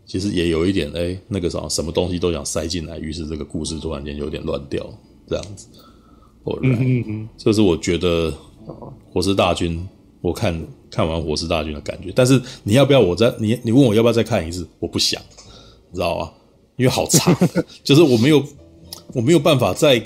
[0.06, 4.86] 其实也有一点，哎，那个啥，什么东西都想塞进来，于是这个故事突然间有点乱掉，
[5.30, 5.67] 这样子。
[6.43, 8.30] 哦，嗯嗯嗯，这是我觉得
[9.12, 9.80] 《火狮大军》，
[10.19, 12.12] 我看看完《火狮大军》的感觉。
[12.13, 14.67] 但是你要不要我再你你问我要不要再看一次？
[14.80, 15.19] 我不想，
[15.89, 16.32] 你知道吗？
[16.75, 17.34] 因为好长，
[17.86, 18.43] 就是我没有
[19.13, 20.04] 我没有办法再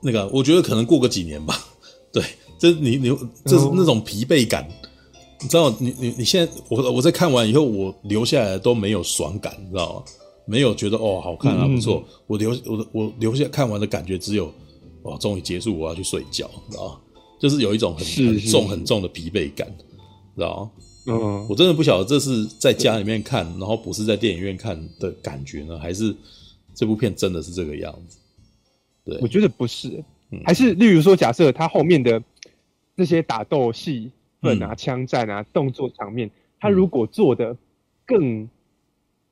[0.00, 1.58] 那个，我觉得可能过个几年吧。
[2.10, 2.22] 对，
[2.58, 3.14] 这你你
[3.44, 4.66] 这是那种疲惫感。
[5.42, 10.04] 你知道，你你你现在，我我在看完以后，我留下来都没有爽感，你知道吗？
[10.44, 12.04] 没有觉得哦好看啊不错。
[12.26, 14.52] 我留我我留下看完的感觉只有，
[15.02, 17.00] 哇，终于结束，我要去睡觉，你知道吗？
[17.40, 19.66] 就是有一种很很重很重的疲惫感，
[20.34, 20.70] 知道吗？
[21.06, 26.14] 嗯，我真的不晓得这是在家里面看，然后不是在电影院看的感觉呢，还是
[26.74, 28.18] 这部片真的是这个样子？
[29.04, 30.04] 对，我觉得不是，
[30.44, 32.22] 还是例如说，假设他后面的
[32.94, 34.10] 那些打斗戏。
[34.40, 37.56] 分啊，枪战啊，动作场面，他如果做的
[38.06, 38.48] 更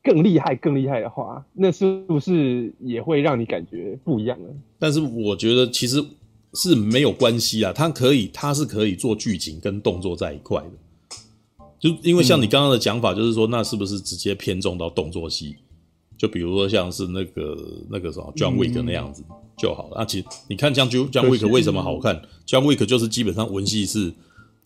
[0.03, 4.49] 更厉害、更厉害的话，那是不是也会让你感觉不一样呢？
[4.79, 6.05] 但是我觉得其实
[6.55, 11.66] 是没有关系啊，他可以，他是可以做剧情跟动作在一块的。
[11.79, 15.57] 就因为像你刚刚的讲法，就是说，那是不是直接偏重到动作戏？
[16.16, 17.57] 就比如说像是那个
[17.90, 19.23] 那个什么 John Wick 那样子
[19.57, 19.97] 就好了。
[19.97, 24.12] 那、嗯啊、其实你看像 John Wick 为什么好看？John Wick 就是基本上文戏是。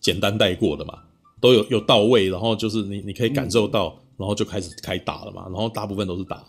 [0.03, 0.99] 简单带过的嘛，
[1.39, 6.43] 都有有到位，然后就是你你可以感受到，嗯、然后就开始开打了嘛，然后大部分都是打，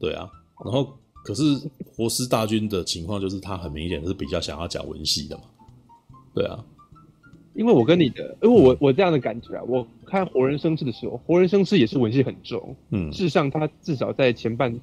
[0.00, 0.28] 对啊，
[0.64, 1.42] 然后可是
[1.94, 5.42] 活尸大军的情况就是他很明显是比较想要讲文戏的嘛，
[6.34, 6.64] 对啊，
[7.54, 14.80] 因为我跟你的，因为我我这样的感觉啊，我看活人生吃的时候，活人生吃也是文戏很重，嗯，事实上他至少在前半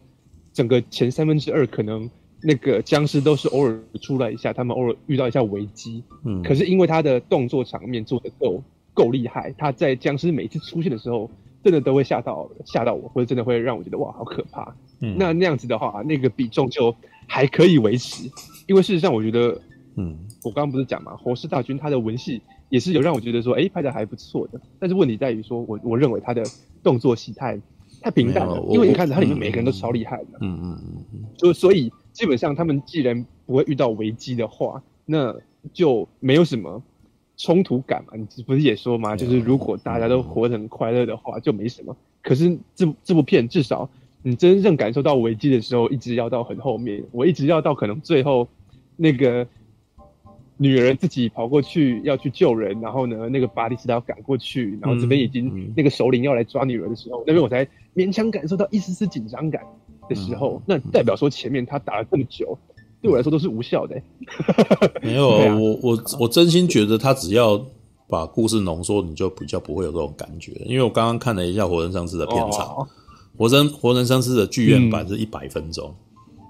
[0.53, 2.07] 整个前三分之二可能。
[2.41, 8.61] 那个僵尸都是偶尔出来一下，他们偶尔遇到一下危机，嗯，可是因为他的动作场面做的够
[8.93, 11.29] 够厉害，他在僵尸每次出现的时候，
[11.63, 14.75] 真的都会吓到吓到我，或者真的会让我觉得哇，好可怕。
[15.01, 16.95] 嗯，那那样子的话，那个比重就
[17.25, 18.29] 还可以维持，
[18.67, 19.59] 因为事实上我觉得，
[19.95, 26.43] 嗯，我刚刚不是讲嘛，活尸大军他的文戏也是有让我觉得说，哎、欸，拍的还不错的，但是问题在于说我我认为他的
[26.83, 27.59] 动作戏太
[28.01, 31.91] 太平淡了，因为你看他里面每个人都超厉害的，嗯嗯嗯嗯，就所以。
[32.17, 35.35] 基本上，他们既然不会遇到危机的话，那
[35.71, 36.81] 就没有什么
[37.37, 38.13] 冲突感嘛。
[38.15, 39.15] 你不是也说嘛？
[39.15, 41.95] 就是如果大家都活得很快乐的话，就没什么。
[42.23, 43.87] 可是这这部片至少
[44.23, 48.47] 你真正感受到危机的时候，一直要到很后面，我一直要到可能最后
[48.95, 49.47] 那个
[50.57, 59.61] 女儿自己跑过去要去救人，然后呢，那个巴蒂斯塔要赶过去，然后这边已经那个首领要来抓女儿的时候，那边我才勉强感受到一丝丝紧张感。
[60.09, 62.57] 的时候，那代表说前面他打了这么久，
[63.01, 64.03] 对我来说都是无效的、欸。
[65.01, 67.63] 没有，啊、我我我真心觉得他只要
[68.07, 70.53] 把故事浓缩，你就比较不会有这种感觉。
[70.65, 72.87] 因为我刚刚看了一下《活人丧尸》的片场，哦
[73.37, 76.45] 《活人活人丧尸》的剧院版是一百分钟，嗯、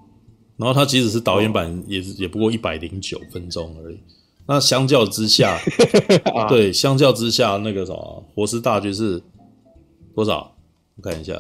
[0.58, 4.00] 然后他即使是导演版也是也不过一百零九分钟而已。
[4.46, 5.60] 那相较之下，
[6.34, 9.22] 啊、对，相较之下那个什么《活尸大军》是
[10.16, 10.54] 多少？
[10.96, 11.40] 我看一下，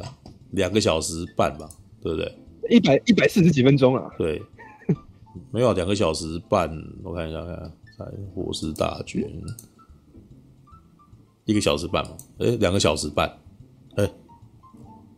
[0.51, 1.69] 两个小时半吧。
[2.07, 2.35] 对不对？
[2.69, 4.09] 一百一百四十几分钟啊？
[4.17, 4.41] 对，
[5.51, 6.69] 没有两个小时半。
[7.03, 9.25] 我看一下，看才活尸大军，
[11.45, 12.17] 一个小时半嘛？
[12.39, 13.27] 哎，两个小时半。
[13.95, 14.05] 哎，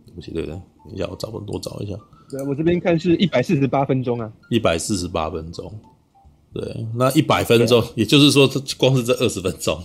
[0.05, 0.55] 对不起，对不对？
[0.85, 1.95] 等一下，我找我多找一下。
[2.29, 4.31] 对，我这边看是一百四十八分钟啊。
[4.49, 5.71] 一百四十八分钟。
[6.53, 9.83] 对，那一百分钟，也就是说，这光是这二十分钟，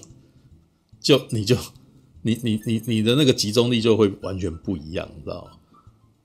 [1.00, 1.56] 就你就
[2.22, 5.50] 你你你你的那个集中力就会完全不一样，你知道吗？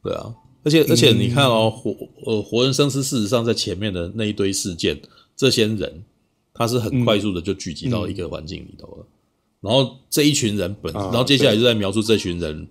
[0.03, 0.35] 对啊。
[0.63, 4.99] 而且而且你看哦，活呃活人生尸，事实上在前面的那一堆事件，
[5.35, 6.03] 这些人
[6.53, 9.05] 他是很快速的就聚集到一个环境里头了。
[9.61, 12.67] 然后这一群人本，然后接下来就在描述这群人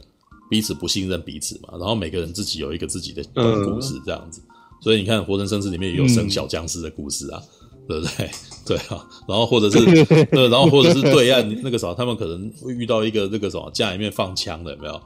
[0.51, 1.71] 彼此不信任彼此嘛。
[1.73, 4.41] 然后每个人自己有一个自己的故事这样子。
[4.81, 7.43] 所以你看活人生尸里面也有生小僵尸的故事啊，
[7.89, 8.31] 对不对？
[8.65, 9.07] 对啊。
[9.27, 9.79] 然后或者是
[10.27, 15.01] 对，然后或者是对岸那个啥，他们可能会遇到一个那个什么家里面放枪的，有没有？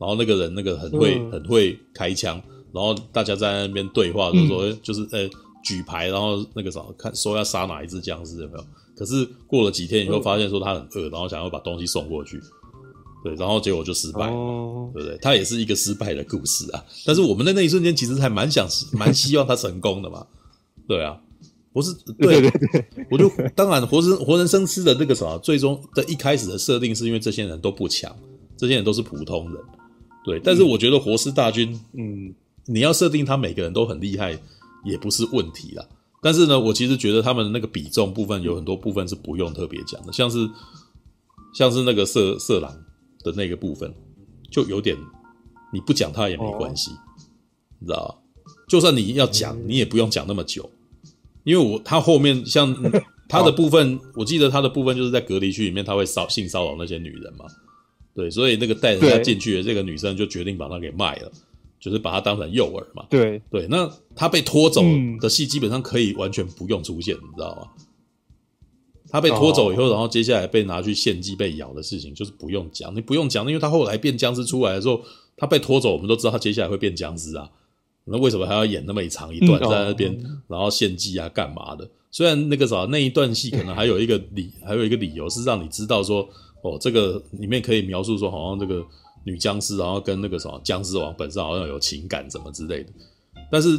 [0.00, 2.40] 然后那个人那个很会、嗯、很会开枪，
[2.72, 5.30] 然后大家在那边对话，就说就是呃、欸、
[5.62, 8.64] 举牌，然后那个啥看说要杀哪一只僵尸有没有？
[8.96, 12.40] 可是过了几天你会发现说他很饿，然后想要把东西送过去，
[13.22, 15.18] 对，然后结果就失败了，哦、对不对？
[15.18, 16.82] 他也是一个失败的故事啊。
[17.04, 20.26] 但是我们在那一瞬间其实还蛮想、 蛮希望他成功的嘛。
[20.88, 21.18] 对啊，
[21.72, 28.14] 不是对对对，对，我就当然活生活人生吃的那个什么，最终的一开始的设定是因为这些人都不强，
[28.56, 29.62] 这些人都是普通人。
[30.24, 32.34] 对，但是我觉得活尸大军，嗯，
[32.66, 34.38] 你要设定他每个人都很厉害，
[34.84, 35.84] 也不是问题啦。
[36.22, 40.48] 但是呢，我其实觉得他们那个比重部分有很多部分是不用特别讲的，像是
[41.54, 42.70] 像是那个色色狼
[43.24, 43.92] 的那个部分，
[44.50, 44.96] 就有点
[45.72, 46.90] 你不讲他也没关系，
[47.78, 48.14] 你知道吧？
[48.68, 50.70] 就算你要讲，你也不用讲那么久，
[51.44, 52.76] 因为我他后面像
[53.26, 57.46] 他的部分，我记得他的部分就是在隔离区里面，他会骚性骚扰那些女人嘛。
[58.14, 61.30] 对，所以那个带人家进去的这个女生就决定把他给卖了，
[61.78, 63.06] 就是把他当成诱饵嘛。
[63.08, 64.82] 对对，那她被拖走
[65.20, 67.68] 的戏基本上可以完全不用出现，嗯、你知道吗？
[69.08, 75.00] 她被拖走以后，然后接下来被拿去献祭、被咬的事情，就是不用讲，你不用讲，因为她后来变僵尸出来的时候，
[75.36, 77.48] 她被拖走，我们都知道她接下来会变僵尸啊。
[78.06, 80.12] 那为什么还要演那么一长一段在那边，
[80.48, 81.88] 然后献祭啊，干嘛的？
[82.10, 86.28] 虽然那个啥那一段戏可能还有一个理，还有一个理由是让你知道说。
[86.62, 88.84] 哦，这个里面可以描述说，好像这个
[89.24, 92.90] 女僵尸，然后跟那个什么僵尸王本身好像有情感什么之类的，
[93.50, 93.78] 但是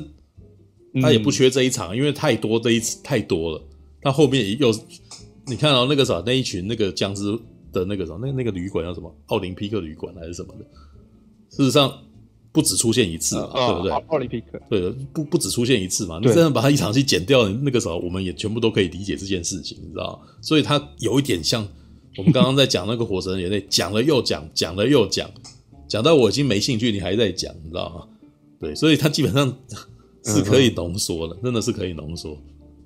[1.01, 3.61] 他也不缺这一场，嗯、因为太多这一次太多了。
[4.01, 4.71] 他后面又
[5.45, 7.23] 你看到那个啥，那一群那个僵尸
[7.71, 9.15] 的那个什么，那那个旅馆叫什么？
[9.27, 10.65] 奥林匹克旅馆还是什么的？
[11.49, 11.91] 事实上
[12.51, 13.91] 不止出现一次对不对？
[13.91, 16.19] 奥林匹克，对，不不止出现一次嘛。
[16.19, 20.21] 你真的把他一场戏剪掉，那个时候我们也全部都可以理解这件事情，你知道？
[20.41, 21.67] 所以他有一点像。
[22.18, 25.30] 我们刚刚在讲那个火神的眼泪，讲了又讲，讲了又讲，
[25.88, 28.07] 讲到我已经没兴趣，你还在讲，你知道吗？
[28.59, 29.51] 对，所以它基本上
[30.26, 32.38] 是可以浓缩的，真的是可以浓缩。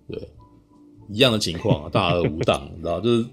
[0.07, 0.29] 对，
[1.09, 3.25] 一样的情况啊，大而无当，你知道，就是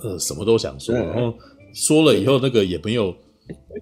[0.00, 1.32] 呃什么都想说，然后
[1.72, 3.14] 说了以后那个也没有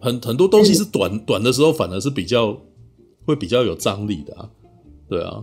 [0.01, 2.55] 很很多东西是短短的时候，反而是比较
[3.25, 4.51] 会比较有张力的啊。
[5.09, 5.43] 对啊，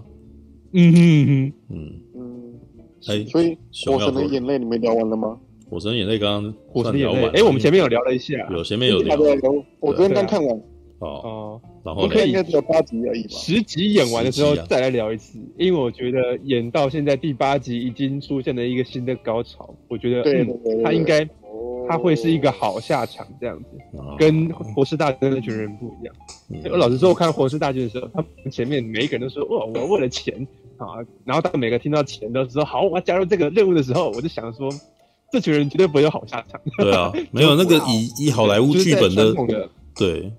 [0.73, 2.59] 嗯哼嗯嗯嗯，
[3.07, 5.39] 哎，所以火神的眼泪你们聊完了吗？
[5.69, 9.15] 火神眼泪刚刚，火神眼泪，哎，我们前面有聊了一下，有前面有聊，
[9.79, 10.55] 我昨天刚看完，
[10.99, 21.23] 哦哦，然后我可以应该只有八集而已吧，十集演完的时候再来聊一次，因为我觉得演到现在第八集已经出现了一个新的高潮，我觉得嗯，他应该
[21.87, 23.65] 他会是一个好下场这样子，
[24.17, 26.15] 跟活尸大军那群人不一样。
[26.71, 30.47] 我老实说，我看活尸大军的时候，他们前面每一个人都说哇，我为了钱。
[30.77, 30.95] 啊，
[31.25, 34.67] 然后当每个听到钱的时候好，我要加入这个任务的时候，我就想说。
[35.31, 36.59] 这群人绝对不会有好下场。
[36.77, 40.31] 对啊， 没有那个以以好莱坞剧本的，的对，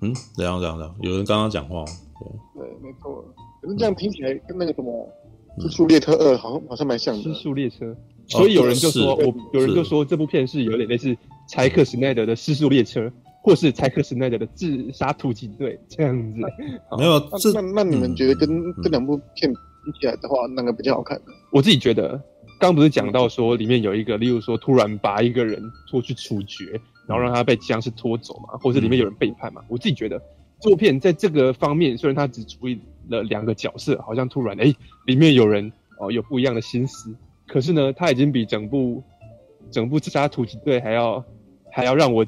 [0.00, 0.94] 嗯，怎样怎样怎样？
[1.02, 3.24] 有人刚刚讲话，对，对，没错。
[3.60, 5.08] 可是这样听起来跟那个什么
[5.62, 7.22] 《尸速列车二》好像好像蛮像的。
[7.22, 7.96] 尸速列车，
[8.28, 9.22] 所以有人就说，我
[9.52, 11.16] 有人就说这部片是有点类似
[11.48, 13.00] 柴克史奈德的《失速列车》，
[13.42, 16.40] 或是柴克史奈德的《自杀突击队》 这样子。
[16.96, 17.18] 没有，
[17.54, 18.48] 那那你们觉得跟
[18.82, 21.20] 这两部片比起来的话，哪个比较好看？
[21.50, 22.22] 我自己觉得。
[22.58, 29.62] 刚不是讲到说里面有一个，例如说突然把一个人拖去处决，然后让他被僵尸拖走嘛，或者里面有人背叛嘛？
[29.68, 30.20] 我自己觉得
[30.60, 37.14] 这部片在这个方面，虽然他只处理了两个角色，好像突然哎、欸，里面有人哦有不一样的心思，
[37.46, 39.02] 可是呢，他已经比整部
[39.70, 41.22] 整部自杀突击队还要
[41.70, 42.26] 还要让我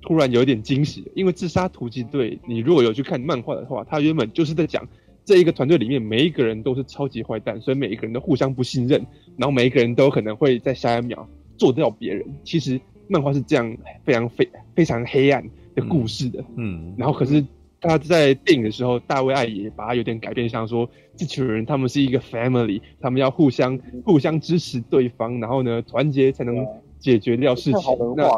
[0.00, 4.86] 突然有点惊喜，因为自杀突击队，你如果有去看漫画的话，他原本就是在讲。
[5.24, 9.04] 这一个团队里面，每一个人都是超级坏蛋，所以每一个人都互相不信任，
[9.36, 12.26] 然后每一个人都有可能会在下一秒做掉别人。
[12.42, 15.44] 其实漫画是这样非常非非常黑暗
[15.74, 17.44] 的故事的，嗯，嗯，然后可是
[17.80, 26.66] 他在电影的时候，大卫爱也把它有点改变，像说这群人他们是一个 family，他们要互相互相支持对方，然后呢团结才能
[26.98, 28.14] 解决掉事情。
[28.16, 28.28] 那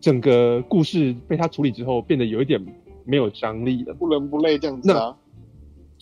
[0.00, 2.60] 整个故事被他处理之后，变得有一点
[3.04, 5.16] 没有张力了，不伦不类这样子啊。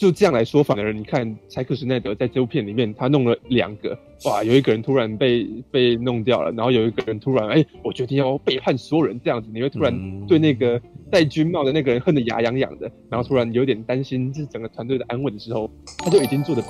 [0.00, 3.94] 就这样来说，反而你看柴克史奈德在这部片里面，他弄了两个，
[4.24, 10.80] 哇，有一个人突然被被弄掉了，然后有一个人突然，哎、欸，我决定要背叛所有人，这样子，你会突然对那个
[11.10, 16.68] 戴军帽的那个人恨得牙痒痒的，然后突然有点担心这整个团队的安稳的时候，他就已经做的比，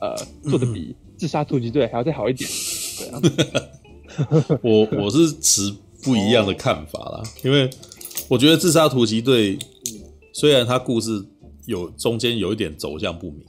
[0.00, 0.16] 呃，
[0.50, 2.50] 做的比自杀突击队还要再好一点。
[4.62, 7.70] 我我是持不一样的看法啦，因为
[8.28, 9.56] 我觉得自杀突击队
[10.32, 11.24] 虽然他故事。
[11.68, 13.40] 有中间有一点走向不明，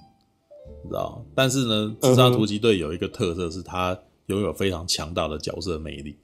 [0.83, 1.25] 你知道？
[1.33, 6.17] 但是呢，自杀突击队有一个特色，是它拥有非常强大的角色魅力，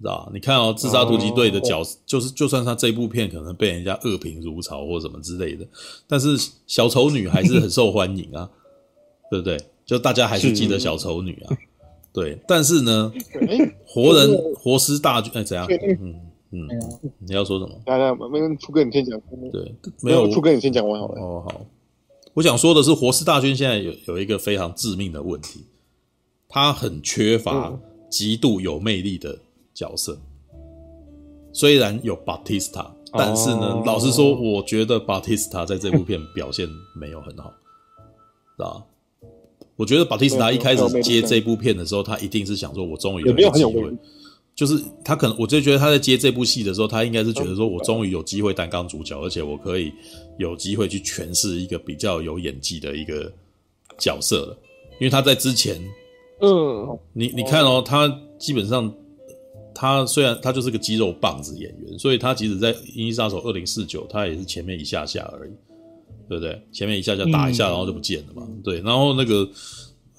[0.00, 0.30] 知道？
[0.32, 5.68] 你看哦，自杀突击队的角色，就是就算他这部片可能被人家恶评如潮或什么之类的，
[6.06, 6.34] 但是
[6.66, 8.48] 小丑女还是很受欢迎啊，
[9.30, 9.58] 对不对？
[9.84, 11.56] 就大家还是记得小丑女啊，
[12.10, 13.12] 对，但是呢，
[13.86, 15.66] 活人活尸大军哎怎样？
[16.00, 16.25] 嗯
[16.56, 17.74] 嗯，你要说什么？
[17.86, 19.20] 来来，没有初哥你先讲。
[19.52, 21.20] 对，没有初哥你先讲完好了。
[21.20, 21.66] 哦好，
[22.34, 25.64] 我想说的是，活尸大军现在有有一个非常致命的问题，
[26.48, 27.78] 他很缺乏
[28.08, 29.38] 极度有魅力的
[29.74, 30.18] 角色。
[31.52, 37.50] 虽然有 Batista，但是呢，老实说，我觉得 Batista 在这部片表现没有很好，
[38.56, 38.86] 知道
[39.76, 43.94] 我觉得巴蒂斯塔一开始接这部片的时候，他一定是想说：“我终于有机会。”
[44.56, 49.92] 就是他可能，我就觉得他在接这部戏的时候，他应该是觉得说：“我终于有机会担纲主角，而且我可以
[50.38, 53.30] 有机会去诠释一个比较有演技的一个
[53.98, 54.58] 角色了。”
[54.98, 55.80] 因为他在之前，
[56.40, 58.92] 嗯，你你看哦，他基本上
[59.74, 65.50] 他虽然他就是个肌肉棒子演员，所以他即使在《银翼杀手二零四九》，他也是前面一下下而已。
[66.28, 66.60] 对不对？
[66.72, 68.42] 前面一下下打一下，然后就不见了嘛。
[68.48, 69.48] 嗯、对，然后那个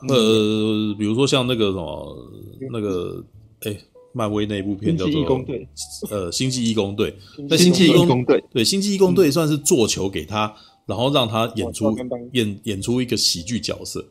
[0.07, 2.31] 呃，比如说像那个什么
[2.71, 3.21] 那个
[3.65, 3.77] 哎，
[4.17, 5.21] 漫威那部片叫做
[6.09, 7.11] 呃《星际异攻队》。
[7.47, 10.51] 那《星际异攻队》对《星际异攻队》算是做球给他，
[10.87, 11.95] 然后让他演出
[12.33, 14.03] 演演出一个喜剧角色。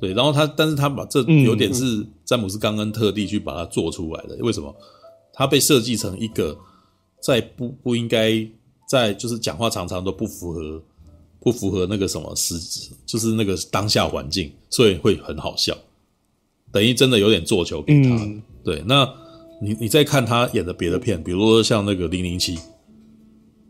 [0.00, 4.36] 对，然后他，但是他把这有点是詹姆斯·冈恩特地去把它做出来的。
[4.40, 4.74] 为什么？
[5.34, 6.58] 他被设计成一个
[7.20, 8.48] 在不不应该
[8.88, 10.82] 在就是讲话常常都不符合。
[11.38, 15.78] 不符合那个什么实质，就是那个当下环境，所以会很好笑，
[16.72, 18.08] 等于真的有点做球给他。
[18.16, 19.08] 嗯、对，那
[19.60, 22.58] 你你再看他演的别的片，比如说像那个零零七，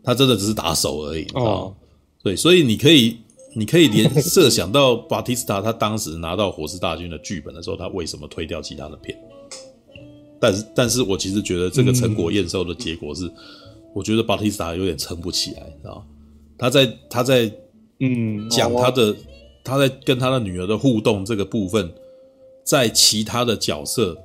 [0.03, 1.51] 他真的只是打手而已，你知道吗？
[1.51, 1.75] 哦、
[2.23, 3.17] 对，所以你可以
[3.55, 9.17] 你可以联设想到巴蒂斯塔他当时拿到《活尸大军》的剧本的时候，他为什么推掉其他的片？
[10.39, 13.33] 但是，但是我其实觉得这个成果验收的结果是，嗯、
[13.93, 16.03] 我觉得巴蒂斯塔有点撑不起来，知道吗？
[16.57, 17.51] 他在他在。
[17.99, 19.15] 嗯，讲他的，
[19.63, 21.91] 他在跟他的女儿的互动这个部分，
[22.63, 24.15] 在其他的角色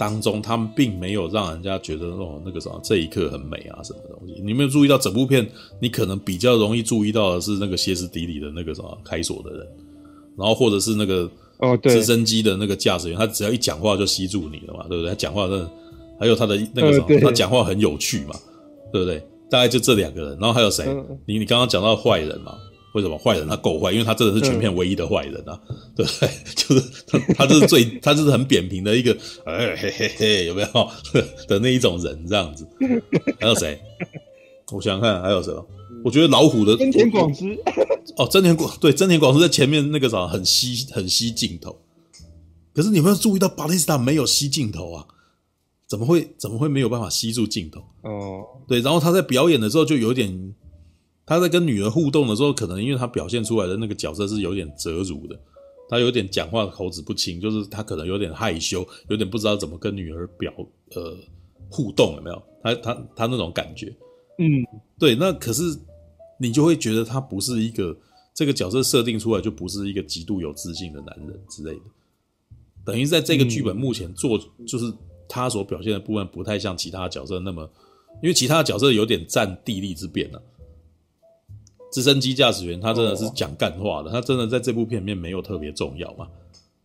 [0.00, 4.40] 当中，他们并没有让人家觉得哦，那个什么这一刻很美啊，什么东西？
[4.42, 5.46] 你没有注意到整部片，
[5.78, 9.66] 你可能比较容易注意到的是那个歇斯底里的那个什么开锁的人，
[10.38, 15.10] 然后或者是那个哦，对，直升机的那个驾驶员，他只要一讲话就吸住你了嘛，对不对？
[15.10, 15.70] 他讲话真的，
[16.18, 18.34] 还有他的那个什么，他讲话很有趣嘛，
[18.90, 19.22] 对不对？
[19.50, 20.86] 大概就这两个人，然后还有谁？
[21.26, 22.56] 你你刚刚讲到坏人嘛？
[22.92, 23.92] 为什么坏人他够坏？
[23.92, 26.28] 因为他真的是全片唯一的坏人啊，嗯、对不对？
[26.56, 30.68] 就是他，他就是最，他就是很扁平的一个，哎嘿嘿嘿，有没有
[31.46, 32.66] 的那一种人这样子？
[33.38, 33.80] 还有谁？
[34.72, 35.52] 我想想看还有谁？
[36.04, 37.44] 我觉得老虎的真田广之
[38.16, 41.78] 哦，真田广对真田广之在前面那个啥很吸很吸镜头，
[42.74, 45.06] 可是你有没有注意到巴蒂斯塔没有吸镜头啊？
[45.86, 47.80] 怎么会怎么会没有办法吸住镜头？
[48.02, 50.54] 哦，对，然后他在表演的时候就有点。
[51.30, 55.38] 他在跟女儿互动的时候，可能因为他表现出来的那个角色是有点折辱的，
[55.88, 60.52] 他有点讲话口齿不清，就是他可能有点害羞，有点不知道怎么跟女儿表
[60.96, 61.16] 呃
[61.70, 62.42] 互动，有没有？
[62.60, 63.94] 他他他那种感觉，
[64.38, 64.66] 嗯，
[64.98, 65.14] 对。
[65.14, 65.62] 那可是
[66.36, 67.96] 你就会觉得他不是一个
[68.34, 71.80] 这个角色设定出来就不是一个极度有自信的男人之类的，
[72.84, 74.92] 等于在这个剧本目前做，就是
[75.28, 77.70] 他所表现的部分不太像其他角色那么，
[78.20, 80.42] 因为其他角色有点占地利之便了。
[81.92, 86.28] 直升机驾驶员，他真的是讲干话的，他真的在这部片里面没有特别重要嘛，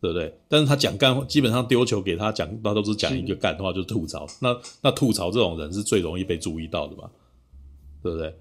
[0.02, 0.34] 对不对？
[0.48, 4.28] 但是他讲干话，基本上丢球给他讲，他都是讲一个干话，就是吐槽。
[4.40, 7.10] 那那吐槽这种人是最容易被注意到的嘛，
[8.02, 8.34] 对不对？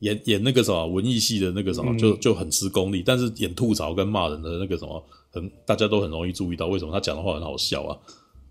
[0.00, 3.04] 演演那个什么文艺系的那个什么，就就很吃功力。
[3.06, 5.00] 但是演吐槽跟骂人的那个什么，
[5.30, 6.66] 很大家都很容易注意到。
[6.66, 7.96] 为什么他讲的话很好笑啊？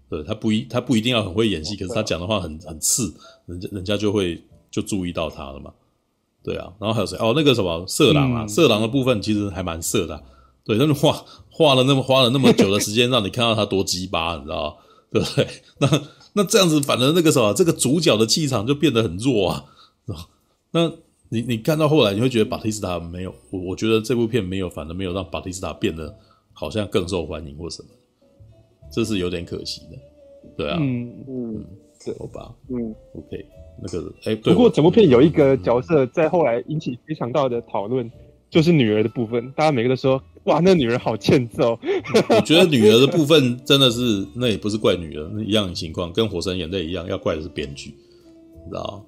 [0.10, 3.14] 对，他不一他不一定要很会演戏，可是他讲的话很很刺，
[3.48, 5.74] 人家人家就会就注意到他了嘛。
[6.44, 7.18] 对啊，然后还有谁？
[7.18, 10.22] 哦，那个什么色狼啊，嗯、色狼的部分其实还蛮色的、啊。
[10.64, 14.76] 对，但是画画了那么花了那么久的时间， 让你看到他多鸡巴，你知道吗？
[15.12, 15.48] 对不对？
[15.80, 16.02] 那
[16.34, 19.66] 那这样子，反而那个什么，这个主角的气场就变得很弱啊。
[20.72, 20.92] 那
[21.30, 26.16] 你你看到后来，你会觉得巴蒂斯塔没有，我我觉得这部片没有，反而没有让巴蒂斯塔变得
[26.54, 27.90] 好像更受欢迎或什么，
[28.92, 29.98] 这是有点可惜的。
[30.58, 31.66] 对啊，嗯嗯，
[32.06, 33.46] 对，好吧，嗯，OK。
[33.82, 38.10] 那个哎，欸、不过整部片有一个角色在后来引起非常大的讨论，
[38.50, 39.52] 就是女儿的部分。
[39.56, 41.80] 大家每个都说，哇，那女儿好欠揍。
[42.30, 47.96] 我觉得女儿的部分真的是，那也不是怪女儿，那一样的情况，跟《火神眼泪》一样，要怪的是编剧，
[48.66, 49.04] 你知道？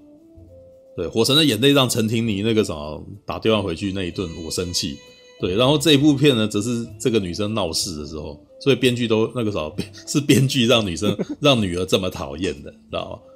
[0.96, 4.98] 对，《火神的眼泪》让陈婷妮那个什么打电话回去那一顿，我生气。
[5.40, 9.76] 对，然后这一部片呢，则是这个女生闹事的时候，所以编剧都那个什么，
[10.08, 13.33] 是编剧让女生让女儿这么讨厌的，知道吗？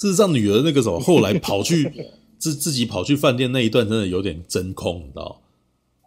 [0.00, 1.92] 事实上，女儿那个时候后来跑去
[2.38, 5.40] 自自己跑去饭店那一段，真的有点真空，你知道？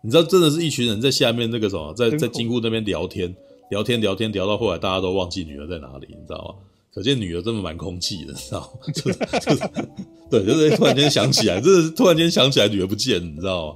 [0.04, 3.36] 你知道，真的是一群人在下面那个什么，在在金库那边聊天，
[3.70, 6.66] 聊天聊天聊到后来，大家都忘记女儿在哪里，你知道吗？
[6.92, 8.90] 可见女儿真的蛮空气的，你知道吗？
[8.92, 9.70] 就是就是，
[10.32, 13.76] 对，就是突然间想起来，就是突然间想起来女儿不见，你知道吗？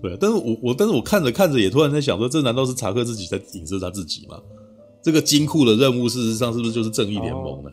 [0.00, 4.40] 对，但是我我但是我看着看着也突然在想说，这难道是查克自己在影射他自己吗？
[5.02, 7.70] 这个金库的任务事实上是不是就是正义联盟呢？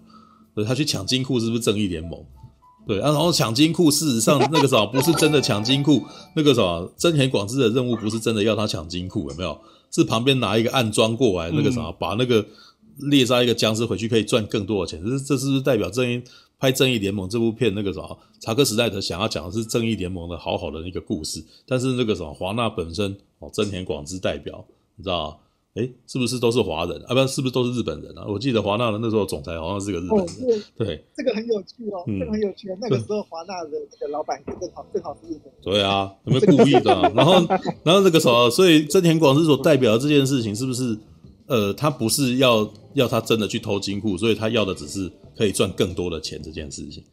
[0.56, 2.24] 对，他去抢金库是不是正义联盟？
[2.88, 6.02] 对啊，然后抢金库，事实上那个啥不是真的抢金库，
[6.36, 9.60] 那个啥真田广之的任务不是真的要他抢金库，有没有？
[9.92, 12.46] 是旁边拿一个暗桩过来，那个啥把那个
[12.98, 16.22] 猎杀一个僵尸回去可以赚更多的钱，这这是不是代表正义
[16.60, 18.02] 拍正义联盟这部片那个啥
[18.40, 24.64] 查克史奈德想要讲的是正义联盟的好好的一个故事，但是那个什么华纳本身哦，真田广之代表，
[24.96, 25.40] 你知道
[25.76, 25.82] 吗？
[25.82, 27.14] 诶，是不是都是华人啊？
[27.14, 28.26] 不，是不是都是日本人啊？
[28.28, 30.26] 我记得华纳的那时候总裁好像是个日本人。
[30.26, 32.70] 哦、对，这个很有趣哦，嗯、这个很有趣。
[32.80, 35.54] 那个时候华纳的那个老板正好正好是日本人。
[35.62, 37.12] 对啊，有没有故意的、啊？
[37.14, 37.34] 然后，
[37.84, 40.98] 然后那个什么，所以真田广之所代表的这件事情，是不是
[41.48, 47.04] 呃，他不是要要他真的去偷金库，所以他要的只是可以赚更多的钱这件事情，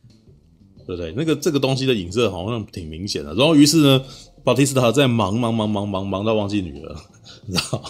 [0.87, 1.13] 对不对？
[1.17, 3.35] 那个这个东西的影射好像挺明显的。
[3.35, 4.03] 然后于是呢，
[4.45, 6.97] 巴蒂斯塔在忙忙忙忙忙忙到忘记女儿。
[7.47, 7.83] 你知道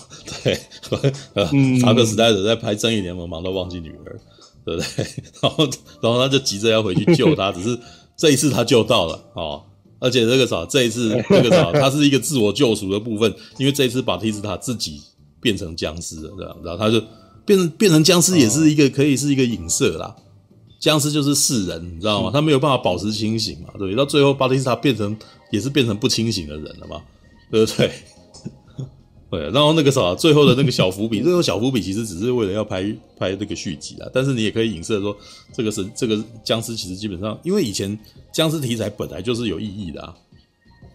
[0.43, 0.59] 对，
[1.34, 1.45] 呃，
[1.80, 4.18] 查克史奈德在拍《正义联盟》，忙到忘记女儿，
[4.64, 5.07] 对不对？
[5.43, 5.64] 然后，
[6.01, 7.78] 然后他就急着要回去救她，只是
[8.16, 9.62] 这一次他救到了哦，
[9.99, 15.01] 而且这个啥，这一次这个啥，他是一个自我救赎的部分，因为这一次巴蒂斯塔自己
[15.40, 17.03] 变成僵尸了，这样，然后他就
[17.45, 20.14] 变成变成僵尸，也是一个可以是一个影射啦。
[20.82, 22.30] 僵尸就是世人，你知道吗？
[22.32, 25.16] 他没有办法保持清醒嘛，对，到最后巴蒂斯塔变成
[25.52, 27.00] 也是变成不清醒的人了嘛，
[27.52, 27.90] 对不对？
[29.30, 32.82] 对，然后那个啥，最后的那个小伏笔， 最后小伏笔其实只是为了要拍
[33.16, 34.10] 拍这个续集啊。
[34.12, 35.16] 但是你也可以影射说，
[35.52, 37.96] 这个是这个僵尸其实基本上，因为以前
[38.32, 40.12] 僵尸题材本来就是有意义的啊。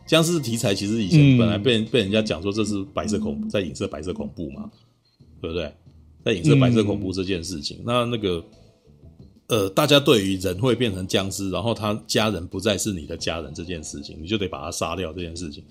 [0.06, 4.70] 僵尸题材其实以前本来被被人家讲说这是白色恐怖，在影射白色恐怖嘛，
[5.42, 5.74] 对不对？
[6.26, 8.44] 在影射白色恐怖这件事情，那那个
[9.48, 15.64] 呃，大家对于人会变成僵尸，然后他家人不再是你的家人这件事情，你就得把他杀掉这件事情。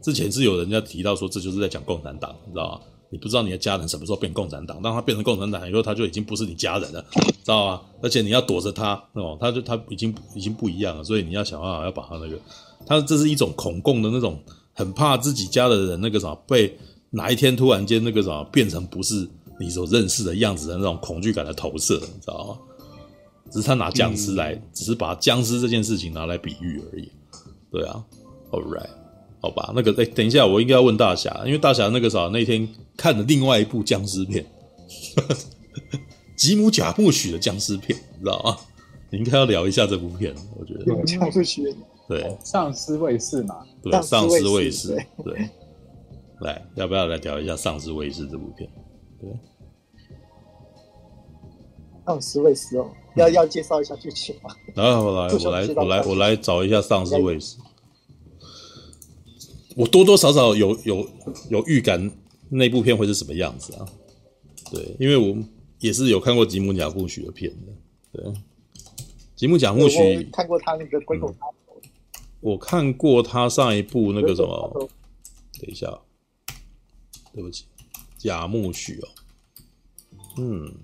[0.00, 2.80] 之前是有人家提到说，这就是在讲共产党，你知道吗？
[3.12, 7.82] 你不知道你的家人什么时候变共产党，当他变成共产党以后，他就已经不是你家人了，知道吗？
[8.00, 12.38] 而且你要躲着他哦，他就他已经已经不一样了，所以你要想办法要把他那个，
[12.86, 14.38] 他这是一种恐共的那种，
[14.72, 16.72] 很怕自己家的人那个啥被
[17.10, 22.58] 哪一天突然间那个啥变成不是你所认识的样子的那种恐惧感的投射，你知道吗？
[23.50, 27.10] 只是他拿僵尸来，只是把僵尸这件事情拿来比喻而已，
[27.70, 28.04] 对啊
[28.50, 28.88] ，All right。
[29.42, 34.44] 好吧，那个哎，等一下，我应该要问大侠，因为大侠那个啥，那天看了另外一部僵尸片，
[36.36, 38.54] 吉姆贾布许的僵尸片，你知道吗？
[39.10, 41.04] 你应该要聊一下这部片，我觉得。
[41.04, 41.74] 僵尸许，
[42.06, 44.94] 对，丧尸卫士嘛，对，丧尸卫士，
[45.24, 45.48] 对，
[46.40, 48.68] 来，要不要来聊一下丧尸卫士这部片？
[49.18, 49.30] 对，
[52.10, 54.50] 丧尸卫士哦，要要介绍一下剧情吗？
[54.74, 57.56] 来， 我来，我来，我来，我来找一下丧尸卫士。
[59.76, 61.08] 我多多少少有有
[61.48, 62.10] 有预感
[62.48, 63.86] 那部片会是什么样子啊？
[64.72, 65.36] 对，因为我
[65.78, 67.72] 也是有看过吉姆贾木许的片的。
[68.12, 68.32] 对，
[69.36, 71.36] 吉姆贾木许看过他那个鬼狗、嗯、
[72.40, 74.90] 我看过他上一部那个什么？
[75.60, 75.86] 等一下，
[77.32, 77.66] 对不起，
[78.18, 79.08] 贾木许哦。
[80.38, 80.74] 嗯，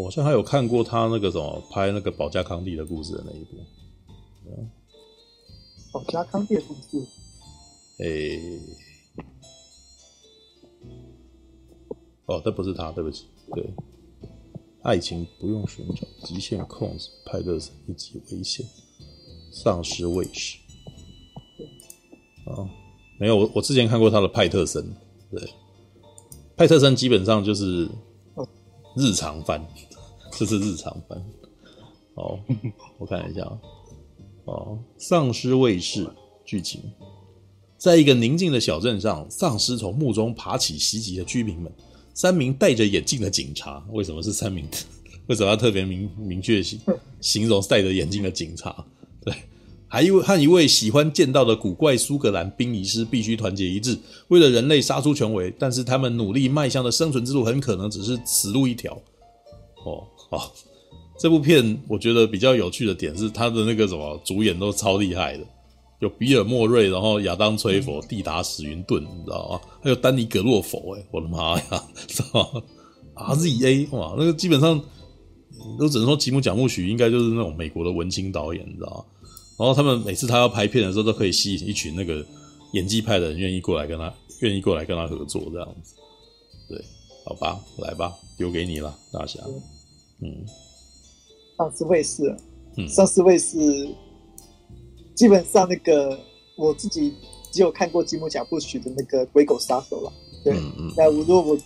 [0.00, 3.56] 我好像还有看过他那个什么拍那个保加康帝的故事的那一部。
[5.92, 7.06] 保加康帝的故事。
[7.98, 8.58] 诶，
[12.24, 13.26] 哦，这不是他，对不起。
[13.52, 13.62] 对，
[14.82, 18.64] 爱情不用寻找，极限控制，派特森以及危险，
[19.52, 20.56] 丧尸卫士。
[22.46, 22.66] 哦，
[23.18, 24.82] 没有，我我之前看过他的派特森。
[25.30, 25.50] 对，
[26.56, 27.86] 派特森基本上就是
[28.96, 29.62] 日常番，
[30.40, 31.22] 这是日常番。
[32.14, 32.40] 哦，
[32.96, 33.42] 我看一下。
[34.46, 36.08] 哦，丧尸卫士
[36.46, 36.80] 剧情，
[37.76, 41.70] 在一个宁静的小镇上，丧尸从墓中爬起，袭击了居民们。
[42.14, 44.66] 三名戴着眼镜的警察，为什么是三名？
[45.28, 46.80] 为什么要特别明明确形
[47.20, 48.82] 形容戴着眼镜的警察？
[49.22, 49.34] 对，
[49.88, 55.52] 还一位和一位喜欢剑道的古怪苏格兰殡仪师必须团结一致，为了人类杀出重围。
[55.58, 58.98] 但是他们努力迈向的生存之路，很可能只是死路一条。
[59.84, 60.52] 哦，好。
[61.18, 65.44] 这部片我觉得比较有趣的点是，他的那个什么主演都超厉害的，
[65.98, 69.60] 有比尔莫瑞，然后亚当崔佛、蒂达史云顿，你知道吗？
[69.82, 72.62] 还有丹尼格洛佛，哎，我的妈呀，知道吗
[73.16, 74.82] ？RZA 哇，那个基本上
[75.78, 79.04] 都只能说吉姆贾木许应该就是那种美国的文青导演，你知道吗？
[79.58, 82.24] 然后他们每次他要拍片的时候，都可以吸引一群那个
[82.72, 84.10] 演技派的人愿意过来跟他，
[84.40, 85.96] 愿意过来跟他合作这样子。
[86.66, 86.82] 对，
[87.26, 89.38] 好吧，来吧，丢给你了，大侠。
[90.22, 90.44] 嗯，
[91.56, 92.36] 丧尸卫士，
[92.76, 93.88] 嗯，丧尸卫士，
[95.14, 96.18] 基本上那个
[96.56, 97.14] 我自己
[97.50, 100.12] 只有看过吉姆贾布许的那个鬼狗杀手了。
[100.44, 101.58] 对，嗯嗯，那我如果我，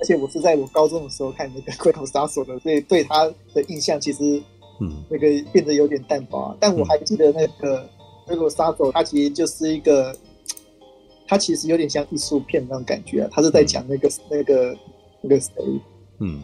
[0.00, 4.42] 而且我是在我高中的时候看那个鬼狗杀手的，所以对他的印象其实，
[4.80, 6.50] 嗯，那个变得有点淡薄。
[6.52, 7.88] 嗯、但我还记得那个
[8.26, 10.16] 鬼狗杀手，他其实就是一个。
[11.26, 14.76] 他其实有点像艺术片那种感觉啊，他是在讲那个、嗯、那个
[15.22, 15.50] 那个谁，
[16.20, 16.42] 嗯，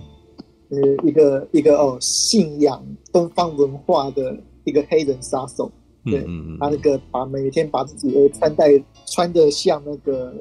[0.71, 5.71] 呃，一个一个哦，信仰东方文化的一个黑人杀手，
[6.05, 8.71] 对，嗯嗯、他那个把每天把自己的穿戴
[9.05, 10.33] 穿的像那个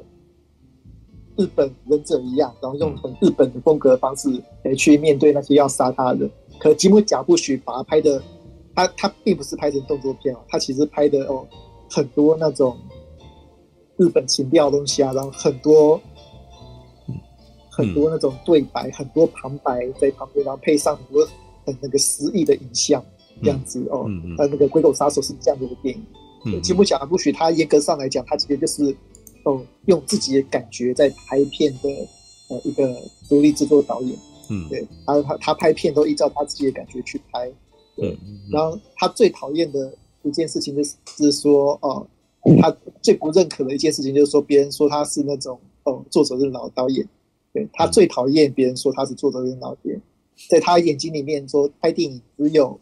[1.36, 4.28] 日本忍者一样，然后用很日本的风格的方式
[4.64, 6.30] 来去面对那些要杀他的。
[6.58, 8.22] 可吉姆贾布许把他拍的，
[8.74, 11.46] 他他并不是拍成动作片哦，他其实拍的哦
[11.90, 12.76] 很多那种。
[13.96, 16.00] 日本情调的东西啊，然后很多，
[17.70, 21.26] 很多那种对白，嗯、很多旁白在旁边，然后配上很多
[21.64, 23.02] 很那个诗意的影像，
[23.42, 24.04] 这样子、嗯、哦。
[24.08, 24.34] 嗯嗯。
[24.36, 26.04] 那个《鬼狗杀手》是这样子的一个电影。
[26.46, 26.60] 嗯。
[26.60, 28.94] 吉姆贾布许他严格上来讲，他其实就是
[29.44, 31.88] 哦，用自己的感觉在拍片的
[32.48, 32.94] 呃一个
[33.28, 34.18] 独立制作导演。
[34.48, 34.68] 嗯。
[34.68, 37.50] 对，他他他拍片都依照他自己的感觉去拍。
[37.96, 38.18] 对。
[38.50, 39.92] 然后他最讨厌的
[40.22, 42.06] 一件事情就是是说哦。
[42.58, 47.06] 他最不认可的一件事情就是说，别人说他是那种哦作者是老导演，
[47.52, 50.00] 对，他最讨厌别人说他是做责任老导演，
[50.48, 52.78] 在他眼睛里面说拍电影只有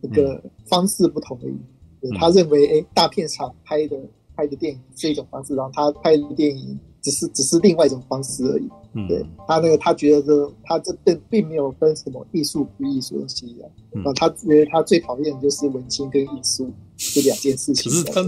[0.00, 1.56] 一个方式不同而已，
[2.00, 3.96] 对，他认为哎大片场拍的
[4.34, 8.68] 拍的电影是一种方式，然后他拍的电影只是只是另外一种方式而已，
[9.06, 16.72] 对，他那个他觉得说他这并并没有分什么艺术不艺术的东西一样，然后他觉得他最讨厌的就是文青跟艺术。
[17.14, 18.22] 这两件事情，可是他，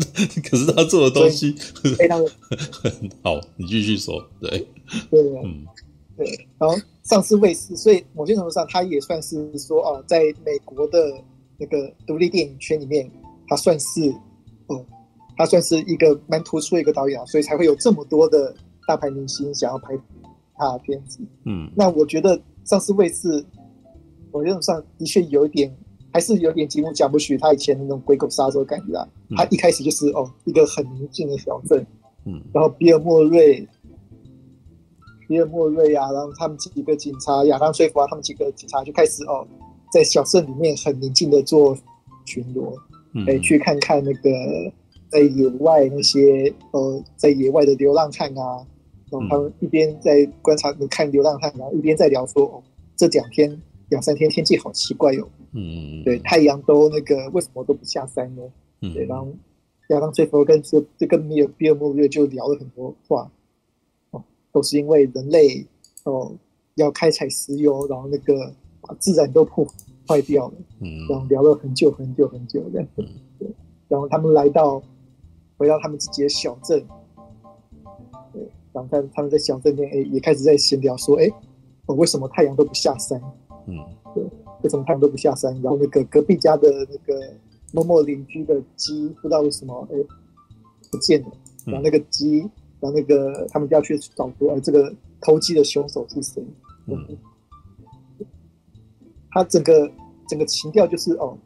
[0.48, 1.52] 可是他做的东西
[1.98, 2.30] 非常的
[3.22, 3.38] 好。
[3.56, 4.66] 你继续说，对，
[5.10, 5.66] 对，嗯，
[6.16, 6.48] 对。
[6.58, 11.12] 然后丧尸卫士，所以某些程度上，他也算是说，哦，在美国的
[11.58, 13.08] 那个独立电影圈里面，
[13.46, 14.10] 他算是，
[14.68, 14.82] 哦，
[15.36, 18.54] 他算是一个蛮突出的一个导演，所以才会有这么多的
[18.88, 19.88] 大牌明星想要拍
[20.56, 21.18] 他的片子。
[21.44, 23.44] 嗯，那我觉得丧尸卫士，
[24.32, 25.70] 某些程度上的确有一点。
[26.12, 29.08] 还是有点吉姆贾不许他以前那种鬼狗杀手的感觉啊。
[29.30, 31.84] 嗯、他一开始就是哦，一个很宁静的小镇，
[32.26, 33.66] 嗯，然后比尔莫瑞、
[35.26, 39.46] 比尔莫瑞啊，然后他们几个警察，亚当·崔佛啊，他们几个警察就开始哦，
[39.90, 41.74] 在小镇里面很宁静的做
[42.26, 42.76] 巡逻，
[43.14, 44.30] 嗯，哎，去看看那个
[45.08, 48.66] 在野外那些呃，在野外的流浪汉啊，
[49.10, 52.62] 然后他们一边在观察、看流浪汉，然后一边在聊说哦，
[52.96, 55.28] 这两天两三天天气好奇怪哟、哦。
[55.54, 58.42] 嗯，对，太阳都那个为什么都不下山呢？
[58.80, 59.28] 嗯，对，然后
[59.88, 63.30] 亚当·崔佛跟这这跟米尔比尔莫瑞就聊了很多话，
[64.12, 65.66] 哦，都是因为人类
[66.04, 66.32] 哦
[66.76, 68.50] 要开采石油，然后那个
[68.80, 69.66] 把自然都破
[70.08, 73.06] 坏掉了，嗯，然后聊了很久很久很久这样，嗯，
[73.38, 73.48] 对，
[73.88, 74.82] 然后他们来到
[75.58, 76.82] 回到他们自己的小镇，
[78.32, 78.42] 对，
[78.72, 81.28] 然后他他们在小镇里哎也开始在闲聊说，哎，
[81.84, 83.20] 哦，为什么太阳都不下山？
[83.66, 83.76] 嗯，
[84.14, 84.24] 对。
[84.62, 85.52] 为什么他们都不下山？
[85.62, 87.32] 然后那个隔壁家的那个
[87.72, 89.96] 某某邻居的鸡，不知道为什么哎
[90.90, 91.28] 不见了。
[91.64, 92.40] 然后那个鸡，
[92.80, 96.44] 然后那个他们就要去找出来这个偷鸡的凶手是谁。
[96.86, 96.98] 嗯，
[99.30, 99.90] 他整个
[100.28, 101.38] 整个情调就是哦，